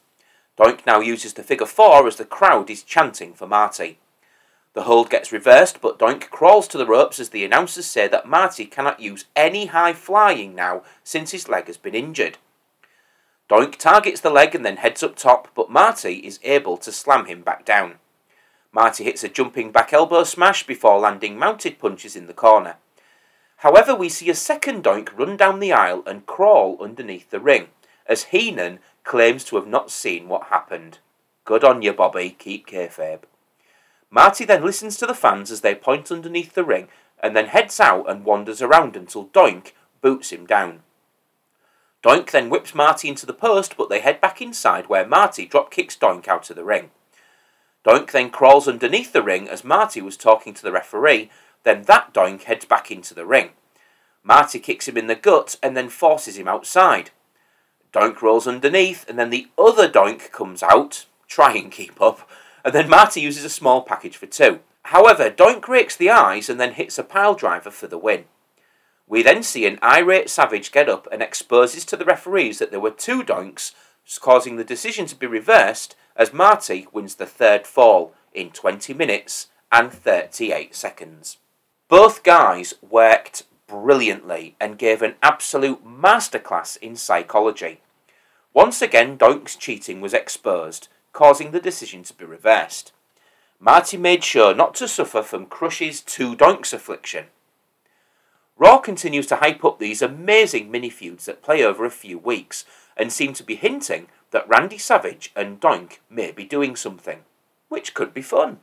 Doink 0.58 0.86
now 0.86 1.00
uses 1.00 1.34
the 1.34 1.42
figure 1.42 1.66
four 1.66 2.06
as 2.06 2.16
the 2.16 2.24
crowd 2.24 2.70
is 2.70 2.82
chanting 2.82 3.32
for 3.32 3.46
Marty. 3.46 3.98
The 4.74 4.82
hold 4.82 5.08
gets 5.08 5.32
reversed, 5.32 5.80
but 5.80 5.98
Doink 5.98 6.30
crawls 6.30 6.66
to 6.68 6.78
the 6.78 6.86
ropes 6.86 7.20
as 7.20 7.28
the 7.28 7.44
announcers 7.44 7.86
say 7.86 8.08
that 8.08 8.28
Marty 8.28 8.66
cannot 8.66 9.00
use 9.00 9.26
any 9.36 9.66
high 9.66 9.92
flying 9.92 10.54
now 10.54 10.82
since 11.04 11.30
his 11.30 11.48
leg 11.48 11.68
has 11.68 11.76
been 11.76 11.94
injured. 11.94 12.38
Doink 13.48 13.76
targets 13.76 14.20
the 14.20 14.30
leg 14.30 14.54
and 14.54 14.64
then 14.64 14.78
heads 14.78 15.02
up 15.02 15.14
top, 15.14 15.48
but 15.54 15.70
Marty 15.70 16.14
is 16.14 16.40
able 16.42 16.76
to 16.78 16.90
slam 16.90 17.26
him 17.26 17.42
back 17.42 17.64
down. 17.64 17.96
Marty 18.74 19.04
hits 19.04 19.22
a 19.22 19.28
jumping 19.28 19.70
back 19.70 19.92
elbow 19.92 20.24
smash 20.24 20.66
before 20.66 20.98
landing 20.98 21.38
mounted 21.38 21.78
punches 21.78 22.16
in 22.16 22.26
the 22.26 22.34
corner. 22.34 22.74
However, 23.58 23.94
we 23.94 24.08
see 24.08 24.28
a 24.28 24.34
second 24.34 24.82
Doink 24.82 25.16
run 25.16 25.36
down 25.36 25.60
the 25.60 25.72
aisle 25.72 26.02
and 26.06 26.26
crawl 26.26 26.76
underneath 26.82 27.30
the 27.30 27.38
ring, 27.38 27.68
as 28.06 28.24
Heenan 28.24 28.80
claims 29.04 29.44
to 29.44 29.56
have 29.56 29.68
not 29.68 29.92
seen 29.92 30.28
what 30.28 30.48
happened. 30.48 30.98
Good 31.44 31.62
on 31.62 31.82
you, 31.82 31.92
Bobby. 31.92 32.30
Keep 32.36 32.66
kayfabe. 32.66 33.20
Marty 34.10 34.44
then 34.44 34.64
listens 34.64 34.96
to 34.96 35.06
the 35.06 35.14
fans 35.14 35.52
as 35.52 35.60
they 35.60 35.74
point 35.74 36.10
underneath 36.10 36.54
the 36.54 36.64
ring 36.64 36.88
and 37.22 37.36
then 37.36 37.46
heads 37.46 37.78
out 37.80 38.10
and 38.10 38.24
wanders 38.24 38.60
around 38.60 38.96
until 38.96 39.26
Doink 39.26 39.72
boots 40.02 40.30
him 40.30 40.46
down. 40.46 40.80
Doink 42.02 42.30
then 42.32 42.50
whips 42.50 42.74
Marty 42.74 43.08
into 43.08 43.24
the 43.24 43.32
post, 43.32 43.76
but 43.76 43.88
they 43.88 44.00
head 44.00 44.20
back 44.20 44.42
inside 44.42 44.88
where 44.88 45.06
Marty 45.06 45.46
drop 45.46 45.70
kicks 45.70 45.96
Doink 45.96 46.28
out 46.28 46.50
of 46.50 46.56
the 46.56 46.64
ring. 46.64 46.90
Doink 47.84 48.10
then 48.10 48.30
crawls 48.30 48.66
underneath 48.66 49.12
the 49.12 49.22
ring 49.22 49.48
as 49.48 49.62
Marty 49.62 50.00
was 50.00 50.16
talking 50.16 50.54
to 50.54 50.62
the 50.62 50.72
referee, 50.72 51.30
then 51.64 51.82
that 51.82 52.14
Doink 52.14 52.44
heads 52.44 52.64
back 52.64 52.90
into 52.90 53.14
the 53.14 53.26
ring. 53.26 53.50
Marty 54.22 54.58
kicks 54.58 54.88
him 54.88 54.96
in 54.96 55.06
the 55.06 55.14
gut 55.14 55.56
and 55.62 55.76
then 55.76 55.90
forces 55.90 56.38
him 56.38 56.48
outside. 56.48 57.10
Doink 57.92 58.22
rolls 58.22 58.48
underneath, 58.48 59.08
and 59.08 59.18
then 59.18 59.30
the 59.30 59.48
other 59.58 59.88
Doink 59.88 60.32
comes 60.32 60.62
out, 60.62 61.04
try 61.28 61.52
and 61.52 61.70
keep 61.70 62.00
up, 62.00 62.28
and 62.64 62.74
then 62.74 62.88
Marty 62.88 63.20
uses 63.20 63.44
a 63.44 63.50
small 63.50 63.82
package 63.82 64.16
for 64.16 64.26
two. 64.26 64.60
However, 64.84 65.30
Doink 65.30 65.68
rakes 65.68 65.94
the 65.96 66.10
eyes 66.10 66.48
and 66.48 66.58
then 66.58 66.72
hits 66.72 66.98
a 66.98 67.04
pile 67.04 67.34
driver 67.34 67.70
for 67.70 67.86
the 67.86 67.98
win. 67.98 68.24
We 69.06 69.22
then 69.22 69.42
see 69.42 69.66
an 69.66 69.78
irate 69.82 70.30
Savage 70.30 70.72
get 70.72 70.88
up 70.88 71.06
and 71.12 71.22
exposes 71.22 71.84
to 71.86 71.96
the 71.96 72.06
referees 72.06 72.58
that 72.58 72.70
there 72.70 72.80
were 72.80 72.90
two 72.90 73.22
Doinks, 73.22 73.72
causing 74.20 74.56
the 74.56 74.64
decision 74.64 75.06
to 75.06 75.16
be 75.16 75.26
reversed 75.26 75.96
as 76.16 76.32
Marty 76.32 76.86
wins 76.92 77.16
the 77.16 77.26
third 77.26 77.66
fall 77.66 78.14
in 78.32 78.50
20 78.50 78.94
minutes 78.94 79.48
and 79.72 79.92
38 79.92 80.74
seconds. 80.74 81.38
Both 81.88 82.22
guys 82.22 82.74
worked 82.88 83.44
brilliantly 83.66 84.56
and 84.60 84.78
gave 84.78 85.02
an 85.02 85.14
absolute 85.22 85.84
masterclass 85.84 86.76
in 86.78 86.96
psychology. 86.96 87.80
Once 88.52 88.80
again, 88.80 89.18
Doink's 89.18 89.56
cheating 89.56 90.00
was 90.00 90.14
exposed, 90.14 90.88
causing 91.12 91.50
the 91.50 91.60
decision 91.60 92.02
to 92.04 92.14
be 92.14 92.24
reversed. 92.24 92.92
Marty 93.58 93.96
made 93.96 94.22
sure 94.22 94.54
not 94.54 94.74
to 94.74 94.86
suffer 94.86 95.22
from 95.22 95.46
Crush's 95.46 96.00
two 96.00 96.36
doinks 96.36 96.72
affliction. 96.72 97.26
Raw 98.56 98.78
continues 98.78 99.26
to 99.26 99.36
hype 99.36 99.64
up 99.64 99.78
these 99.78 100.02
amazing 100.02 100.70
mini 100.70 100.90
feuds 100.90 101.24
that 101.24 101.42
play 101.42 101.64
over 101.64 101.84
a 101.84 101.90
few 101.90 102.18
weeks 102.18 102.64
and 102.96 103.12
seem 103.12 103.32
to 103.34 103.42
be 103.42 103.56
hinting 103.56 104.06
that 104.30 104.48
Randy 104.48 104.78
Savage 104.78 105.32
and 105.36 105.60
Doink 105.60 105.98
may 106.10 106.32
be 106.32 106.44
doing 106.44 106.76
something, 106.76 107.20
which 107.68 107.94
could 107.94 108.12
be 108.12 108.22
fun. 108.22 108.58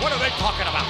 What 0.00 0.12
are 0.12 0.18
they 0.18 0.30
talking 0.30 0.66
about? 0.66 0.86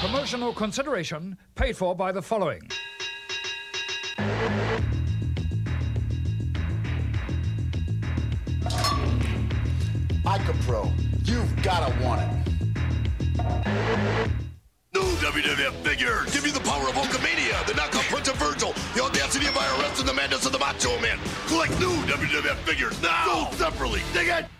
Promotional 0.00 0.54
consideration 0.54 1.36
paid 1.54 1.76
for 1.76 1.94
by 1.94 2.10
the 2.12 2.22
following. 2.22 2.62
ICOPRO. 10.24 10.90
You've 11.26 11.62
gotta 11.62 11.94
want 12.02 12.22
it. 12.22 12.40
New 15.00 15.16
WWF 15.16 15.72
figures 15.82 16.30
give 16.30 16.44
you 16.44 16.52
the 16.52 16.60
power 16.60 16.86
of 16.86 16.94
Hulkamania, 16.94 17.66
the 17.66 17.72
knockout 17.72 18.02
Prince 18.12 18.28
of 18.28 18.36
Virgil, 18.36 18.74
the 18.94 19.02
audacity 19.02 19.46
of 19.46 19.54
IRS, 19.54 19.98
and 19.98 20.06
the 20.06 20.12
madness 20.12 20.44
of 20.44 20.52
the 20.52 20.58
Macho 20.58 21.00
Man. 21.00 21.18
Collect 21.46 21.72
new 21.80 21.96
WWF 22.04 22.56
figures 22.68 23.00
now. 23.00 23.24
Sold 23.24 23.54
separately. 23.54 24.02
Dig 24.12 24.28
it? 24.28 24.59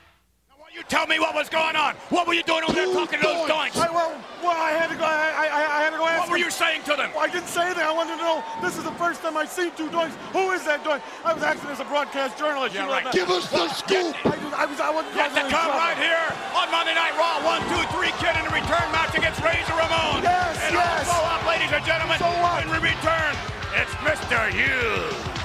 You 0.90 0.98
tell 0.98 1.06
me 1.06 1.22
what 1.22 1.38
was 1.38 1.46
going 1.46 1.78
on. 1.78 1.94
What 2.10 2.26
were 2.26 2.34
you 2.34 2.42
doing 2.42 2.66
over 2.66 2.74
there 2.74 2.90
talking 2.90 3.22
to 3.22 3.26
those 3.26 3.46
doinks? 3.46 3.78
I, 3.78 3.86
well, 3.94 4.10
well, 4.42 4.58
I 4.58 4.74
had 4.74 4.90
to 4.90 4.98
go. 4.98 5.06
I, 5.06 5.30
I, 5.38 5.46
I 5.46 5.80
had 5.86 5.94
to 5.94 6.02
go 6.02 6.06
ask. 6.10 6.26
What 6.26 6.34
were 6.34 6.42
you 6.42 6.50
saying 6.50 6.82
to 6.90 6.98
them? 6.98 7.14
Well, 7.14 7.22
I 7.22 7.30
didn't 7.30 7.46
say 7.46 7.62
anything. 7.62 7.86
I 7.86 7.94
wanted 7.94 8.18
to 8.18 8.22
know. 8.26 8.42
This 8.58 8.74
is 8.74 8.82
the 8.82 8.90
first 8.98 9.22
time 9.22 9.38
I've 9.38 9.54
seen 9.54 9.70
two 9.78 9.86
doinks. 9.94 10.18
Who 10.34 10.50
is 10.50 10.66
that 10.66 10.82
doink? 10.82 10.98
I 11.22 11.30
was 11.30 11.46
acting 11.46 11.70
as 11.70 11.78
a 11.78 11.86
broadcast 11.86 12.34
journalist. 12.34 12.74
Yeah, 12.74 12.90
you 12.90 12.90
know 12.90 13.06
right. 13.06 13.14
Give 13.14 13.30
us 13.30 13.46
the 13.54 13.70
scoop. 13.70 14.18
I, 14.26 14.34
was- 14.34 14.50
I 14.50 14.66
was. 14.66 14.78
I 14.82 14.90
wasn't 14.90 15.14
Get 15.14 15.30
the 15.30 15.46
causing 15.46 15.54
come 15.54 15.70
right 15.78 15.94
here 15.94 16.26
on 16.58 16.66
Monday 16.74 16.98
Night 16.98 17.14
Raw. 17.14 17.38
One, 17.46 17.62
two, 17.70 17.82
three, 17.94 18.10
kid 18.18 18.34
in 18.34 18.42
the 18.50 18.54
return 18.54 18.86
match 18.90 19.14
against 19.14 19.38
Razor 19.46 19.78
Ramon. 19.78 20.26
Yes, 20.26 20.58
and 20.58 20.74
yes. 20.74 21.06
also 21.06 21.22
up, 21.22 21.46
ladies 21.46 21.70
and 21.70 21.86
gentlemen, 21.86 22.18
So 22.18 22.26
what? 22.42 22.66
when 22.66 22.82
we 22.82 22.90
return, 22.90 23.38
it's 23.78 23.94
Mr. 24.02 24.50
Hughes. 24.50 25.39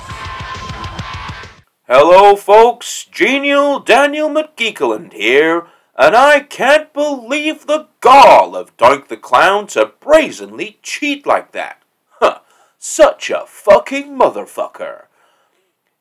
Hello, 1.87 2.35
folks. 2.35 3.05
Genial 3.11 3.79
Daniel 3.79 4.27
McGeekeland 4.27 5.13
here, 5.13 5.67
and 5.95 6.15
I 6.15 6.39
can't 6.39 6.91
believe 6.91 7.67
the 7.67 7.89
gall 8.01 8.55
of 8.55 8.75
Doink 8.75 9.07
the 9.07 9.17
Clown 9.17 9.67
to 9.67 9.91
brazenly 9.99 10.79
cheat 10.81 11.27
like 11.27 11.51
that. 11.51 11.83
Huh. 12.19 12.39
Such 12.79 13.29
a 13.29 13.45
fucking 13.45 14.17
motherfucker. 14.17 15.03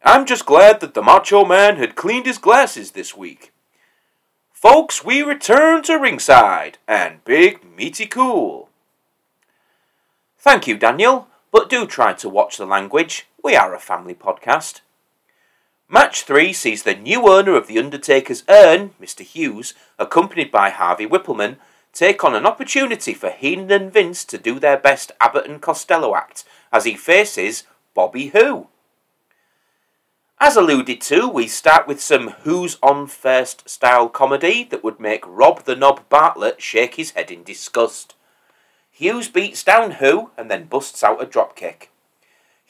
I'm 0.03 0.25
just 0.25 0.47
glad 0.47 0.81
that 0.81 0.95
the 0.95 1.03
Macho 1.03 1.45
Man 1.45 1.77
had 1.77 1.97
cleaned 1.97 2.25
his 2.25 2.39
glasses 2.39 2.93
this 2.93 3.15
week. 3.15 3.53
Folks, 4.55 5.05
we 5.05 5.21
return 5.21 5.83
to 5.83 5.99
ringside 5.99 6.79
and 6.89 7.23
Big 7.27 7.61
Meaty 7.77 8.07
Cool. 8.07 8.71
Thank 10.39 10.67
you, 10.67 10.79
Daniel, 10.79 11.29
but 11.53 11.69
do 11.69 11.87
try 11.87 12.15
to 12.15 12.29
watch 12.31 12.57
the 12.57 12.65
language. 12.65 13.27
We 13.43 13.55
are 13.55 13.75
a 13.75 13.79
family 13.79 14.15
podcast. 14.15 14.81
Match 15.89 16.23
3 16.23 16.55
sees 16.55 16.83
the 16.83 16.95
new 16.95 17.29
owner 17.29 17.57
of 17.57 17.67
The 17.67 17.79
Undertaker's 17.79 18.43
urn, 18.49 18.93
Mr. 19.01 19.21
Hughes, 19.21 19.75
accompanied 19.99 20.51
by 20.51 20.71
Harvey 20.71 21.07
Wippleman, 21.07 21.57
take 21.93 22.25
on 22.25 22.35
an 22.35 22.47
opportunity 22.47 23.13
for 23.13 23.29
Heenan 23.29 23.71
and 23.71 23.93
Vince 23.93 24.25
to 24.25 24.39
do 24.39 24.59
their 24.59 24.79
best 24.79 25.13
Abbott 25.21 25.47
and 25.47 25.61
Costello 25.61 26.17
act 26.17 26.45
as 26.73 26.87
he 26.87 26.95
faces 26.95 27.65
Bobby 27.93 28.29
Who. 28.29 28.69
As 30.41 30.57
alluded 30.57 31.03
to, 31.03 31.29
we 31.29 31.47
start 31.47 31.87
with 31.87 32.01
some 32.01 32.31
Who's 32.43 32.79
on 32.83 33.07
First 33.07 33.69
style 33.69 34.09
comedy 34.09 34.65
that 34.65 34.83
would 34.83 34.99
make 34.99 35.23
Rob 35.27 35.65
the 35.65 35.77
Knob 35.77 36.09
Bartlett 36.09 36.63
shake 36.63 36.95
his 36.95 37.11
head 37.13 37.31
in 37.31 37.45
disgust. 37.45 38.15
Hughes 38.91 39.29
beats 39.29 39.63
down 39.63 39.93
Who 39.93 40.31
and 40.37 40.51
then 40.51 40.65
busts 40.65 41.05
out 41.05 41.23
a 41.23 41.27
dropkick. 41.27 41.89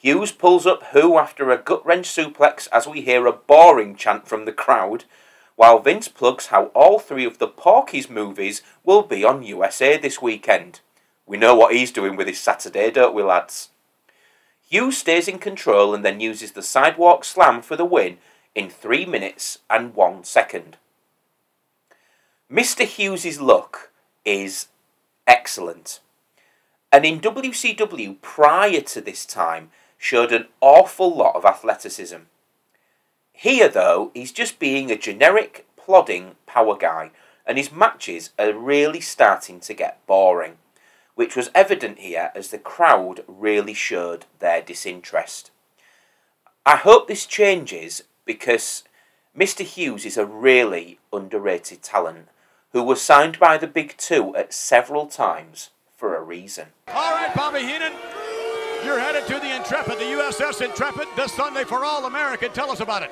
Hughes 0.05 0.31
pulls 0.31 0.67
up 0.67 0.83
Who 0.91 1.17
after 1.17 1.49
a 1.49 1.57
gut 1.57 1.83
wrench 1.83 2.07
suplex 2.07 2.67
as 2.71 2.85
we 2.85 3.01
hear 3.01 3.25
a 3.25 3.31
boring 3.31 3.95
chant 3.95 4.27
from 4.27 4.45
the 4.45 4.53
crowd, 4.53 5.05
while 5.55 5.79
Vince 5.79 6.07
plugs 6.07 6.45
how 6.47 6.65
all 6.75 6.99
three 6.99 7.25
of 7.25 7.39
the 7.39 7.47
Porky's 7.47 8.07
movies 8.07 8.61
will 8.83 9.01
be 9.01 9.23
on 9.25 9.41
USA 9.41 9.97
this 9.97 10.21
weekend. 10.21 10.81
We 11.25 11.37
know 11.37 11.55
what 11.55 11.73
he's 11.73 11.91
doing 11.91 12.15
with 12.15 12.27
his 12.27 12.39
Saturday, 12.39 12.91
don't 12.91 13.15
we, 13.15 13.23
lads? 13.23 13.69
Hughes 14.69 14.99
stays 14.99 15.27
in 15.27 15.39
control 15.39 15.95
and 15.95 16.05
then 16.05 16.19
uses 16.19 16.51
the 16.51 16.61
sidewalk 16.61 17.25
slam 17.25 17.63
for 17.63 17.75
the 17.75 17.83
win 17.83 18.19
in 18.53 18.69
3 18.69 19.07
minutes 19.07 19.57
and 19.71 19.95
1 19.95 20.23
second. 20.23 20.77
Mr. 22.47 22.85
Hughes's 22.85 23.41
look 23.41 23.89
is 24.23 24.67
excellent. 25.25 25.99
And 26.91 27.05
in 27.05 27.19
WCW 27.19 28.21
prior 28.21 28.81
to 28.81 29.01
this 29.01 29.25
time, 29.25 29.71
showed 29.97 30.31
an 30.31 30.47
awful 30.61 31.15
lot 31.15 31.35
of 31.35 31.45
athleticism. 31.45 32.17
Here, 33.33 33.67
though, 33.67 34.11
he's 34.13 34.31
just 34.31 34.59
being 34.59 34.89
a 34.89 34.97
generic, 34.97 35.65
plodding 35.75 36.35
power 36.45 36.77
guy, 36.77 37.11
and 37.45 37.57
his 37.57 37.71
matches 37.71 38.31
are 38.39 38.53
really 38.53 39.01
starting 39.01 39.59
to 39.61 39.73
get 39.73 40.05
boring, 40.07 40.57
which 41.15 41.35
was 41.35 41.51
evident 41.53 41.99
here 41.99 42.31
as 42.35 42.49
the 42.49 42.57
crowd 42.57 43.23
really 43.27 43.73
showed 43.73 44.25
their 44.39 44.61
disinterest. 44.61 45.51
I 46.65 46.77
hope 46.77 47.07
this 47.07 47.25
changes 47.25 48.03
because 48.25 48.83
Mr. 49.37 49.63
Hughes 49.63 50.05
is 50.05 50.17
a 50.17 50.25
really 50.25 50.99
underrated 51.11 51.83
talent 51.83 52.29
who 52.71 52.81
was 52.83 53.01
signed 53.01 53.37
by 53.37 53.57
the 53.57 53.67
Big 53.67 53.95
Two 53.97 54.35
at 54.35 54.53
several 54.53 55.07
times 55.07 55.69
for 55.95 56.15
a 56.15 56.21
reason. 56.21 56.67
All 56.87 57.11
right, 57.11 57.33
Bobby 57.35 57.59
Heenan, 57.59 57.93
you're 58.85 58.99
headed 58.99 59.25
to 59.25 59.39
the 59.39 59.55
Intrepid, 59.55 59.97
the 59.97 60.03
USS 60.03 60.61
Intrepid, 60.63 61.07
this 61.15 61.33
Sunday 61.33 61.63
for 61.63 61.83
All 61.83 62.05
American. 62.05 62.51
Tell 62.51 62.71
us 62.71 62.81
about 62.81 63.01
it. 63.01 63.11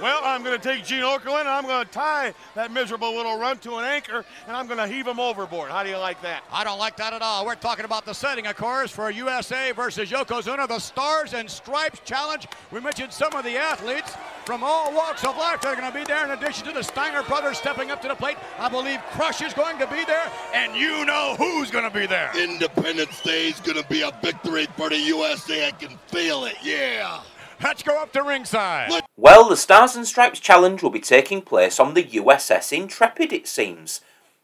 Well, 0.00 0.20
I'm 0.24 0.42
going 0.42 0.58
to 0.58 0.62
take 0.62 0.84
Gene 0.84 1.02
Okerlund 1.02 1.40
and 1.40 1.48
I'm 1.48 1.64
going 1.64 1.84
to 1.84 1.90
tie 1.90 2.34
that 2.54 2.72
miserable 2.72 3.14
little 3.14 3.38
runt 3.38 3.62
to 3.62 3.76
an 3.76 3.84
anchor 3.84 4.24
and 4.46 4.56
I'm 4.56 4.66
going 4.66 4.78
to 4.78 4.88
heave 4.88 5.06
him 5.06 5.20
overboard. 5.20 5.70
How 5.70 5.82
do 5.82 5.88
you 5.88 5.98
like 5.98 6.20
that? 6.22 6.42
I 6.52 6.64
don't 6.64 6.78
like 6.78 6.96
that 6.96 7.12
at 7.12 7.22
all. 7.22 7.46
We're 7.46 7.54
talking 7.54 7.84
about 7.84 8.04
the 8.04 8.12
setting, 8.12 8.46
of 8.46 8.56
course, 8.56 8.90
for 8.90 9.10
USA 9.10 9.70
versus 9.72 10.10
Yokozuna, 10.10 10.66
the 10.66 10.80
Stars 10.80 11.32
and 11.32 11.48
Stripes 11.48 12.00
Challenge. 12.04 12.46
We 12.72 12.80
mentioned 12.80 13.12
some 13.12 13.32
of 13.34 13.44
the 13.44 13.56
athletes 13.56 14.12
from 14.44 14.62
all 14.62 14.92
walks 14.94 15.24
of 15.24 15.36
life 15.36 15.62
that 15.62 15.72
are 15.72 15.80
going 15.80 15.90
to 15.90 15.98
be 15.98 16.04
there, 16.04 16.24
in 16.24 16.30
addition 16.32 16.66
to 16.66 16.72
the 16.72 16.82
Steiner 16.82 17.22
brothers 17.22 17.58
stepping 17.58 17.90
up 17.90 18.02
to 18.02 18.08
the 18.08 18.14
plate. 18.14 18.36
I 18.58 18.68
believe 18.68 19.00
Crush 19.12 19.42
is 19.42 19.54
going 19.54 19.78
to 19.78 19.86
be 19.86 20.04
there, 20.04 20.30
and 20.52 20.74
you 20.76 21.04
know 21.06 21.34
who's 21.38 21.70
going 21.70 21.90
to 21.90 21.98
be 21.98 22.06
there. 22.06 22.30
Independence 22.36 23.22
Day 23.22 23.48
is 23.48 23.60
going 23.60 23.82
to 23.82 23.88
be 23.88 24.02
a 24.02 24.10
victory 24.22 24.66
for 24.76 24.90
the 24.90 24.98
USA. 24.98 25.68
I 25.68 25.70
can 25.70 25.96
feel 26.08 26.44
it. 26.44 26.56
Yeah. 26.62 27.22
Let's 27.64 27.82
go 27.82 28.02
up 28.02 28.12
to 28.12 28.22
ringside. 28.22 28.90
Well, 29.16 29.48
the 29.48 29.56
Stars 29.56 29.96
and 29.96 30.06
Stripes 30.06 30.38
Challenge 30.38 30.82
will 30.82 30.90
be 30.90 31.00
taking 31.00 31.40
place 31.40 31.80
on 31.80 31.94
the 31.94 32.02
USS 32.04 32.76
Intrepid, 32.76 33.32
it 33.32 33.48
seems. 33.48 34.02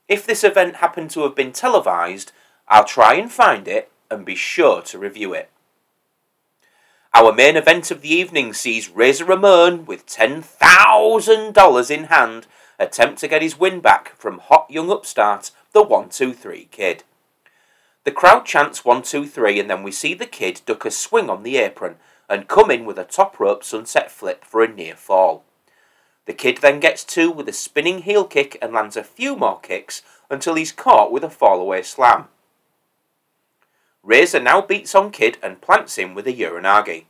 If 0.09 0.25
this 0.25 0.43
event 0.43 0.77
happened 0.77 1.11
to 1.11 1.25
have 1.25 1.35
been 1.35 1.53
televised, 1.53 2.33
I'll 2.67 2.87
try 2.87 3.17
and 3.17 3.31
find 3.31 3.69
it 3.69 3.93
and 4.11 4.25
be 4.25 4.35
sure 4.35 4.81
to 4.81 4.99
review 4.99 5.35
it. 5.35 5.51
Our 7.13 7.35
main 7.35 7.57
event 7.57 7.91
of 7.91 8.01
the 8.01 8.09
evening 8.09 8.55
sees 8.55 8.89
Razor 8.89 9.27
Ramon, 9.27 9.85
with 9.85 10.07
$10,000 10.07 11.91
in 11.91 12.05
hand, 12.05 12.47
attempt 12.79 13.19
to 13.21 13.29
get 13.29 13.43
his 13.43 13.59
win 13.59 13.81
back 13.81 14.17
from 14.17 14.39
hot 14.39 14.67
young 14.71 14.91
upstart, 14.91 15.51
the 15.73 15.83
123 15.83 16.69
Kid. 16.71 17.05
The 18.05 18.13
crowd 18.13 18.47
chants 18.47 18.83
123 18.83 19.61
and 19.61 19.69
then 19.69 19.83
we 19.83 19.93
see 19.93 20.15
the 20.15 20.25
kid 20.25 20.63
duck 20.65 20.87
a 20.87 20.91
swing 20.91 21.29
on 21.29 21.43
the 21.43 21.59
apron 21.59 21.97
and 22.31 22.49
come 22.49 22.71
in 22.71 22.87
with 22.87 22.99
a 22.99 23.05
top 23.05 23.39
rope 23.39 23.63
sunset 23.63 24.11
flip 24.11 24.45
for 24.45 24.63
a 24.63 24.73
near 24.73 24.95
fall. 24.95 25.45
The 26.25 26.33
kid 26.33 26.59
then 26.59 26.81
gets 26.81 27.05
two 27.05 27.31
with 27.31 27.49
a 27.49 27.53
spinning 27.53 28.03
heel 28.03 28.25
kick 28.25 28.57
and 28.63 28.73
lands 28.73 28.97
a 28.97 29.03
few 29.03 29.37
more 29.37 29.59
kicks 29.61 30.03
until 30.31 30.55
he's 30.55 30.71
caught 30.71 31.11
with 31.11 31.25
a 31.25 31.29
fallaway 31.29 31.85
slam. 31.85 32.29
Razor 34.03 34.41
now 34.41 34.63
beats 34.63 34.95
on 34.95 35.11
Kid 35.11 35.37
and 35.43 35.61
plants 35.61 35.97
him 35.97 36.15
with 36.15 36.27
a 36.27 36.33
uranage. 36.33 37.05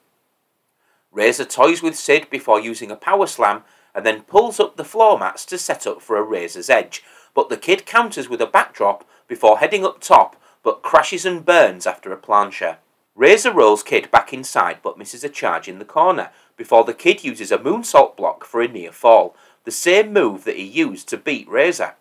Razor 1.12 1.44
toys 1.44 1.82
with 1.82 1.96
Sid 1.96 2.28
before 2.30 2.58
using 2.58 2.90
a 2.90 2.96
power 2.96 3.26
slam 3.26 3.62
and 3.94 4.04
then 4.04 4.22
pulls 4.22 4.58
up 4.58 4.76
the 4.76 4.84
floor 4.84 5.18
mats 5.18 5.44
to 5.46 5.58
set 5.58 5.86
up 5.86 6.02
for 6.02 6.16
a 6.16 6.22
Razor's 6.22 6.70
Edge, 6.70 7.02
but 7.34 7.48
the 7.48 7.56
Kid 7.56 7.86
counters 7.86 8.28
with 8.28 8.40
a 8.40 8.46
backdrop 8.46 9.08
before 9.28 9.58
heading 9.58 9.84
up 9.84 10.00
top 10.00 10.34
but 10.62 10.82
crashes 10.82 11.24
and 11.24 11.44
burns 11.44 11.86
after 11.86 12.12
a 12.12 12.16
plancha. 12.16 12.78
Razor 13.20 13.52
rolls 13.52 13.82
Kid 13.82 14.10
back 14.10 14.32
inside 14.32 14.78
but 14.82 14.96
misses 14.96 15.22
a 15.22 15.28
charge 15.28 15.68
in 15.68 15.78
the 15.78 15.84
corner 15.84 16.30
before 16.56 16.84
the 16.84 16.94
Kid 16.94 17.22
uses 17.22 17.52
a 17.52 17.58
moonsault 17.58 18.16
block 18.16 18.46
for 18.46 18.62
a 18.62 18.66
near 18.66 18.92
fall, 18.92 19.36
the 19.64 19.70
same 19.70 20.10
move 20.10 20.44
that 20.44 20.56
he 20.56 20.64
used 20.64 21.06
to 21.10 21.18
beat 21.18 21.46
Razor. 21.46 21.96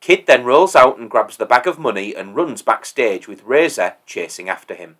Kid 0.00 0.24
then 0.26 0.46
rolls 0.46 0.74
out 0.74 0.98
and 0.98 1.10
grabs 1.10 1.36
the 1.36 1.44
bag 1.44 1.66
of 1.66 1.78
money 1.78 2.16
and 2.16 2.34
runs 2.34 2.62
backstage 2.62 3.28
with 3.28 3.44
Razor 3.44 3.96
chasing 4.06 4.48
after 4.48 4.74
him. 4.74 4.96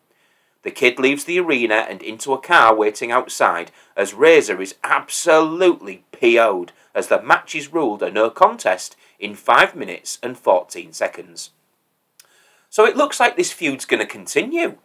The 0.65 0.71
kid 0.71 0.99
leaves 0.99 1.25
the 1.25 1.41
arena 1.41 1.87
and 1.89 2.03
into 2.03 2.35
a 2.35 2.39
car 2.39 2.75
waiting 2.75 3.11
outside 3.11 3.71
as 3.97 4.13
Razor 4.13 4.61
is 4.61 4.75
absolutely 4.85 6.05
PO'd 6.13 6.73
as 6.95 7.07
the 7.07 7.23
match 7.23 7.55
is 7.55 7.73
ruled 7.73 8.03
a 8.03 8.11
no 8.11 8.29
contest 8.29 8.97
in 9.19 9.35
5 9.35 9.75
minutes 9.75 10.19
and 10.23 10.37
14 10.37 10.93
seconds. 10.93 11.53
So 12.69 12.85
it 12.85 12.99
looks 12.99 13.19
like 13.19 13.39
this 13.39 13.51
feud's 13.51 13.87
going 13.87 14.01
to 14.01 14.07
continue. 14.07 14.77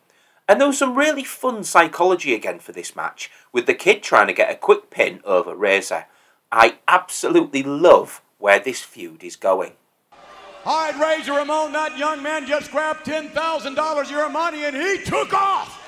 And 0.47 0.59
there 0.59 0.67
was 0.67 0.77
some 0.77 0.95
really 0.95 1.23
fun 1.23 1.63
psychology 1.63 2.33
again 2.33 2.59
for 2.59 2.73
this 2.73 2.95
match, 2.95 3.31
with 3.51 3.65
the 3.65 3.73
kid 3.73 4.03
trying 4.03 4.27
to 4.27 4.33
get 4.33 4.51
a 4.51 4.55
quick 4.55 4.89
pin 4.89 5.21
over 5.23 5.55
Razor. 5.55 6.05
I 6.51 6.77
absolutely 6.87 7.63
love 7.63 8.21
where 8.37 8.59
this 8.59 8.81
feud 8.81 9.23
is 9.23 9.35
going. 9.35 9.73
All 10.65 10.91
right, 10.91 11.17
Razor 11.17 11.33
Ramon, 11.33 11.73
that 11.73 11.97
young 11.97 12.21
man 12.21 12.45
just 12.45 12.71
grabbed 12.71 13.05
$10,000 13.05 14.01
of 14.01 14.11
your 14.11 14.29
money 14.29 14.63
and 14.63 14.75
he 14.75 15.03
took 15.03 15.33
off. 15.33 15.79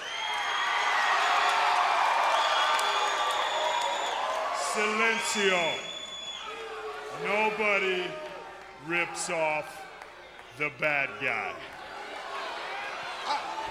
Silencio. 4.74 5.74
Nobody 7.24 8.04
rips 8.88 9.30
off 9.30 9.86
the 10.58 10.70
bad 10.80 11.10
guy. 11.22 11.54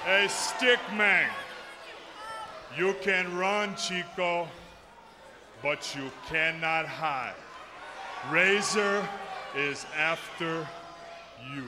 Hey, 0.04 0.26
Stickman, 0.28 1.30
you 2.76 2.94
can 3.00 3.34
run, 3.34 3.74
Chico, 3.74 4.46
but 5.62 5.96
you 5.96 6.10
cannot 6.28 6.86
hide. 6.86 7.32
Razor 8.30 9.08
is 9.56 9.86
after 9.96 10.68
you. 11.54 11.64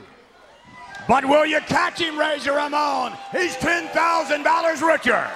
But 1.08 1.24
will 1.24 1.46
you 1.46 1.60
catch 1.60 1.98
him, 1.98 2.18
Razor 2.18 2.52
Ramon? 2.52 3.14
He's 3.32 3.56
$10,000 3.56 4.86
richer. 4.86 5.30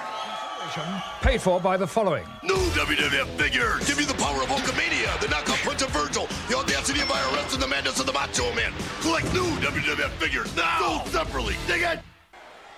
Paid 1.21 1.41
for 1.41 1.59
by 1.59 1.77
the 1.77 1.87
following. 1.87 2.25
New 2.43 2.53
WWF 2.53 3.25
figure. 3.35 3.79
Give 3.87 3.99
you 3.99 4.05
the 4.05 4.13
power 4.13 4.43
of 4.43 4.49
Hulkamania, 4.49 5.19
the 5.19 5.27
knockout 5.27 5.57
Prince 5.57 5.81
of 5.81 5.89
Virgil, 5.89 6.27
the 6.47 6.55
audacity 6.55 7.01
of 7.01 7.07
IRS, 7.07 7.55
and 7.55 7.63
the 7.63 7.67
madness 7.67 7.99
of 7.99 8.05
the 8.05 8.13
Macho 8.13 8.53
Man. 8.53 8.71
Collect 9.01 9.25
new 9.33 9.49
WWF 9.57 10.11
figures 10.19 10.55
now. 10.55 10.77
Sold 10.79 11.07
separately. 11.07 11.55
Dig 11.65 11.81
it. 11.81 11.99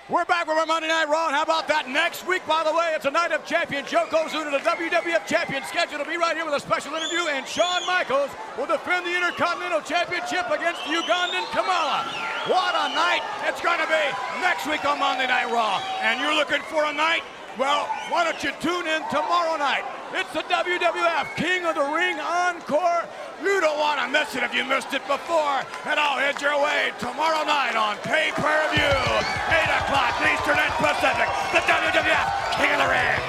We're 0.09 0.25
back 0.25 0.51
with 0.51 0.57
our 0.59 0.65
Monday 0.65 0.89
Night 0.91 1.07
Raw, 1.07 1.31
and 1.31 1.35
how 1.35 1.47
about 1.47 1.71
that? 1.71 1.87
Next 1.87 2.27
week, 2.27 2.43
by 2.43 2.59
the 2.67 2.75
way, 2.75 2.91
it's 2.91 3.07
a 3.07 3.11
night 3.11 3.31
of 3.31 3.47
champions. 3.47 3.87
Yokozuna, 3.87 4.51
the 4.51 4.59
WWF 4.59 5.23
champion, 5.23 5.63
scheduled 5.63 6.03
to 6.03 6.09
be 6.09 6.19
right 6.19 6.35
here 6.35 6.43
with 6.43 6.55
a 6.55 6.59
special 6.59 6.91
interview, 6.91 7.23
and 7.31 7.47
Shawn 7.47 7.87
Michaels 7.87 8.27
will 8.59 8.67
defend 8.67 9.07
the 9.07 9.15
Intercontinental 9.15 9.79
Championship 9.79 10.43
against 10.51 10.83
Ugandan 10.91 11.47
Kamala. 11.55 12.03
What 12.51 12.75
a 12.75 12.91
night 12.91 13.23
it's 13.47 13.63
going 13.63 13.79
to 13.79 13.87
be 13.87 14.03
next 14.43 14.67
week 14.67 14.83
on 14.83 14.99
Monday 14.99 15.23
Night 15.23 15.47
Raw. 15.47 15.79
And 16.03 16.19
you're 16.19 16.35
looking 16.35 16.59
for 16.67 16.83
a 16.83 16.91
night? 16.91 17.23
Well, 17.57 17.85
why 18.09 18.23
don't 18.23 18.41
you 18.43 18.49
tune 18.59 18.87
in 18.87 19.03
tomorrow 19.09 19.57
night? 19.57 19.85
It's 20.11 20.33
the 20.33 20.41
WWF 20.41 21.35
King 21.35 21.65
of 21.65 21.75
the 21.75 21.85
Ring 21.85 22.19
Encore. 22.19 23.05
You 23.43 23.61
don't 23.61 23.77
want 23.77 24.01
to 24.01 24.07
miss 24.09 24.35
it 24.35 24.41
if 24.41 24.55
you 24.55 24.65
missed 24.65 24.91
it 24.93 25.05
before. 25.05 25.61
And 25.85 25.99
I'll 25.99 26.17
head 26.17 26.41
your 26.41 26.57
way 26.57 26.91
tomorrow 26.97 27.45
night 27.45 27.75
on 27.75 27.97
pay 27.97 28.31
per 28.33 28.57
view, 28.73 28.81
8 28.81 29.69
o'clock 29.69 30.17
Eastern 30.33 30.57
and 30.57 30.73
Pacific. 30.81 31.29
The 31.53 31.61
WWF 31.69 32.27
King 32.57 32.71
of 32.73 32.79
the 32.81 32.89
Ring. 32.89 33.21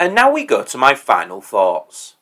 And 0.00 0.14
now 0.14 0.30
we 0.30 0.46
go 0.46 0.64
to 0.64 0.78
my 0.78 0.94
final 0.94 1.42
thoughts. 1.42 2.15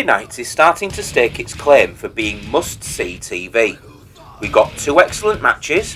Monday 0.00 0.12
night 0.14 0.38
is 0.38 0.48
starting 0.48 0.90
to 0.92 1.02
stake 1.02 1.38
its 1.38 1.52
claim 1.52 1.94
for 1.94 2.08
being 2.08 2.50
must 2.50 2.82
see 2.82 3.18
TV. 3.18 3.78
We 4.40 4.48
got 4.48 4.74
two 4.78 4.98
excellent 4.98 5.42
matches, 5.42 5.94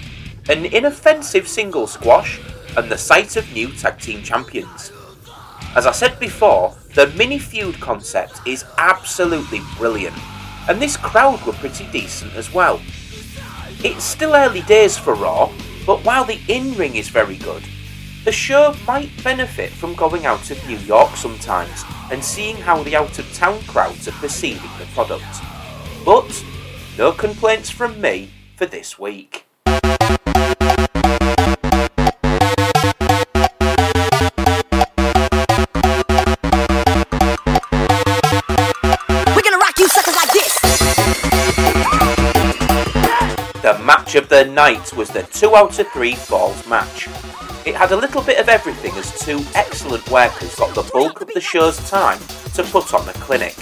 an 0.50 0.66
inoffensive 0.66 1.48
single 1.48 1.86
squash, 1.86 2.38
and 2.76 2.90
the 2.90 2.98
sight 2.98 3.36
of 3.38 3.50
new 3.54 3.72
tag 3.72 3.98
team 3.98 4.22
champions. 4.22 4.92
As 5.74 5.86
I 5.86 5.92
said 5.92 6.20
before, 6.20 6.76
the 6.94 7.06
mini 7.16 7.38
feud 7.38 7.80
concept 7.80 8.46
is 8.46 8.66
absolutely 8.76 9.62
brilliant, 9.78 10.18
and 10.68 10.82
this 10.82 10.98
crowd 10.98 11.42
were 11.46 11.54
pretty 11.54 11.86
decent 11.86 12.34
as 12.34 12.52
well. 12.52 12.82
It's 13.82 14.04
still 14.04 14.34
early 14.34 14.60
days 14.62 14.98
for 14.98 15.14
Raw, 15.14 15.50
but 15.86 16.04
while 16.04 16.26
the 16.26 16.40
in 16.48 16.74
ring 16.74 16.96
is 16.96 17.08
very 17.08 17.38
good, 17.38 17.62
the 18.24 18.32
show 18.32 18.74
might 18.86 19.10
benefit 19.22 19.70
from 19.70 19.94
going 19.94 20.24
out 20.24 20.50
of 20.50 20.66
New 20.66 20.78
York 20.78 21.14
sometimes 21.14 21.84
and 22.10 22.24
seeing 22.24 22.56
how 22.56 22.82
the 22.82 22.96
out 22.96 23.18
of 23.18 23.32
town 23.34 23.60
crowds 23.64 24.08
are 24.08 24.12
perceiving 24.12 24.70
the 24.78 24.86
product. 24.94 25.42
But 26.06 26.44
no 26.96 27.12
complaints 27.12 27.68
from 27.68 28.00
me 28.00 28.30
for 28.56 28.64
this 28.64 28.98
week. 28.98 29.44
We're 29.66 29.82
gonna 39.42 39.58
rock 39.58 39.78
you 39.78 39.88
suckers 39.88 40.16
like 40.16 40.32
this. 40.32 40.60
The 43.60 43.78
match 43.84 44.14
of 44.14 44.30
the 44.30 44.46
night 44.46 44.94
was 44.94 45.10
the 45.10 45.24
2 45.24 45.54
out 45.56 45.78
of 45.78 45.88
3 45.88 46.14
falls 46.14 46.66
match. 46.66 47.08
It 47.66 47.74
had 47.74 47.92
a 47.92 47.96
little 47.96 48.22
bit 48.22 48.38
of 48.38 48.50
everything 48.50 48.92
as 48.92 49.18
two 49.24 49.42
excellent 49.54 50.08
workers 50.10 50.54
got 50.54 50.74
the 50.74 50.82
bulk 50.92 51.22
of 51.22 51.28
the 51.32 51.40
show's 51.40 51.78
time 51.88 52.18
to 52.52 52.62
put 52.62 52.92
on 52.92 53.06
the 53.06 53.14
clinic. 53.14 53.56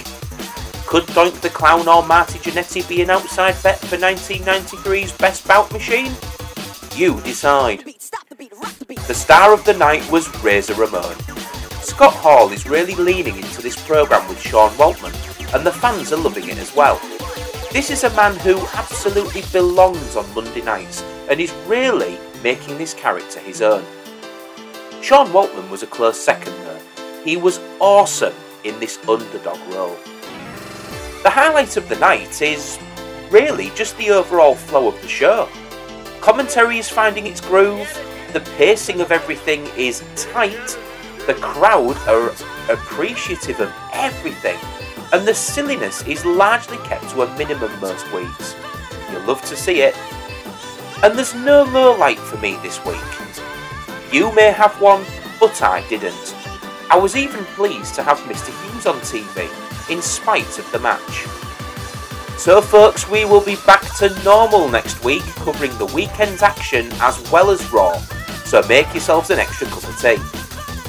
Could 0.85 1.05
Doink 1.15 1.39
the 1.39 1.49
Clown 1.49 1.87
or 1.87 2.05
Marty 2.05 2.37
Jannetty 2.39 2.87
be 2.87 3.01
an 3.01 3.09
outside 3.09 3.55
bet 3.63 3.79
for 3.79 3.95
1993's 3.95 5.13
Best 5.13 5.47
Bout 5.47 5.71
Machine? 5.71 6.11
You 6.95 7.21
decide. 7.21 7.85
The 9.07 9.13
star 9.13 9.53
of 9.53 9.63
the 9.63 9.73
night 9.73 10.09
was 10.11 10.27
Razor 10.43 10.73
Ramon. 10.73 11.15
Scott 11.81 12.13
Hall 12.13 12.51
is 12.51 12.67
really 12.67 12.95
leaning 12.95 13.37
into 13.37 13.61
this 13.61 13.81
programme 13.87 14.27
with 14.27 14.41
Sean 14.41 14.71
Waltman, 14.71 15.13
and 15.55 15.65
the 15.65 15.71
fans 15.71 16.11
are 16.11 16.17
loving 16.17 16.49
it 16.49 16.57
as 16.57 16.75
well. 16.75 16.99
This 17.71 17.89
is 17.89 18.03
a 18.03 18.15
man 18.15 18.35
who 18.39 18.59
absolutely 18.73 19.43
belongs 19.53 20.17
on 20.17 20.31
Monday 20.35 20.61
nights 20.61 21.01
and 21.29 21.39
is 21.39 21.53
really 21.67 22.19
making 22.43 22.77
this 22.77 22.93
character 22.93 23.39
his 23.39 23.61
own. 23.61 23.83
Sean 25.03 25.27
Waltman 25.33 25.69
was 25.69 25.83
a 25.83 25.87
close 25.87 26.17
second 26.17 26.53
though. 26.63 26.79
He 27.25 27.35
was 27.35 27.59
awesome 27.81 28.33
in 28.63 28.79
this 28.79 28.97
underdog 29.05 29.59
role. 29.73 29.97
The 31.23 31.29
highlight 31.29 31.75
of 31.75 31.89
the 31.89 31.97
night 31.97 32.41
is 32.41 32.79
really 33.29 33.69
just 33.71 33.97
the 33.97 34.11
overall 34.11 34.55
flow 34.55 34.87
of 34.87 35.01
the 35.01 35.09
show. 35.09 35.49
Commentary 36.21 36.77
is 36.77 36.87
finding 36.87 37.27
its 37.27 37.41
groove, 37.41 37.89
the 38.31 38.39
pacing 38.57 39.01
of 39.01 39.11
everything 39.11 39.67
is 39.75 40.05
tight, 40.15 40.77
the 41.27 41.37
crowd 41.41 41.97
are 42.07 42.29
appreciative 42.71 43.59
of 43.59 43.73
everything, 43.91 44.57
and 45.11 45.27
the 45.27 45.35
silliness 45.35 46.01
is 46.07 46.23
largely 46.23 46.77
kept 46.77 47.09
to 47.09 47.23
a 47.23 47.37
minimum 47.37 47.77
most 47.81 48.09
weeks. 48.13 48.55
You'll 49.11 49.23
love 49.23 49.41
to 49.41 49.57
see 49.57 49.81
it. 49.81 49.97
And 51.03 51.17
there's 51.17 51.35
no 51.35 51.65
more 51.65 51.97
light 51.97 52.19
for 52.19 52.37
me 52.37 52.57
this 52.63 52.83
week. 52.85 53.22
You 54.13 54.31
may 54.31 54.51
have 54.51 54.79
one, 54.79 55.03
but 55.39 55.59
I 55.63 55.81
didn't. 55.89 56.35
I 56.91 56.97
was 56.99 57.15
even 57.15 57.43
pleased 57.55 57.95
to 57.95 58.03
have 58.03 58.19
Mr. 58.19 58.53
Hughes 58.61 58.85
on 58.85 58.99
TV, 58.99 59.49
in 59.89 60.03
spite 60.03 60.59
of 60.59 60.71
the 60.71 60.77
match. 60.77 61.25
So, 62.37 62.61
folks, 62.61 63.09
we 63.09 63.25
will 63.25 63.43
be 63.43 63.55
back 63.65 63.81
to 63.97 64.15
normal 64.23 64.69
next 64.69 65.03
week, 65.03 65.23
covering 65.37 65.75
the 65.79 65.87
weekend's 65.87 66.43
action 66.43 66.91
as 67.01 67.19
well 67.31 67.49
as 67.49 67.71
Raw. 67.71 67.97
So, 68.45 68.61
make 68.69 68.93
yourselves 68.93 69.31
an 69.31 69.39
extra 69.39 69.65
cup 69.65 69.83
of 69.83 69.99
tea. 69.99 70.17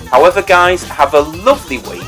However, 0.09 0.43
guys, 0.43 0.85
have 0.85 1.15
a 1.15 1.21
lovely 1.21 1.79
week, 1.79 2.05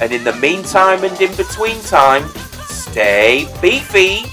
and 0.00 0.10
in 0.10 0.24
the 0.24 0.34
meantime 0.34 1.04
and 1.04 1.20
in 1.20 1.32
between 1.36 1.80
time, 1.82 2.28
stay 2.64 3.46
beefy. 3.62 4.24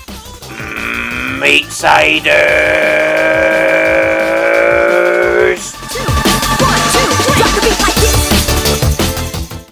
Meat 1.39 1.65
cider. 1.65 3.42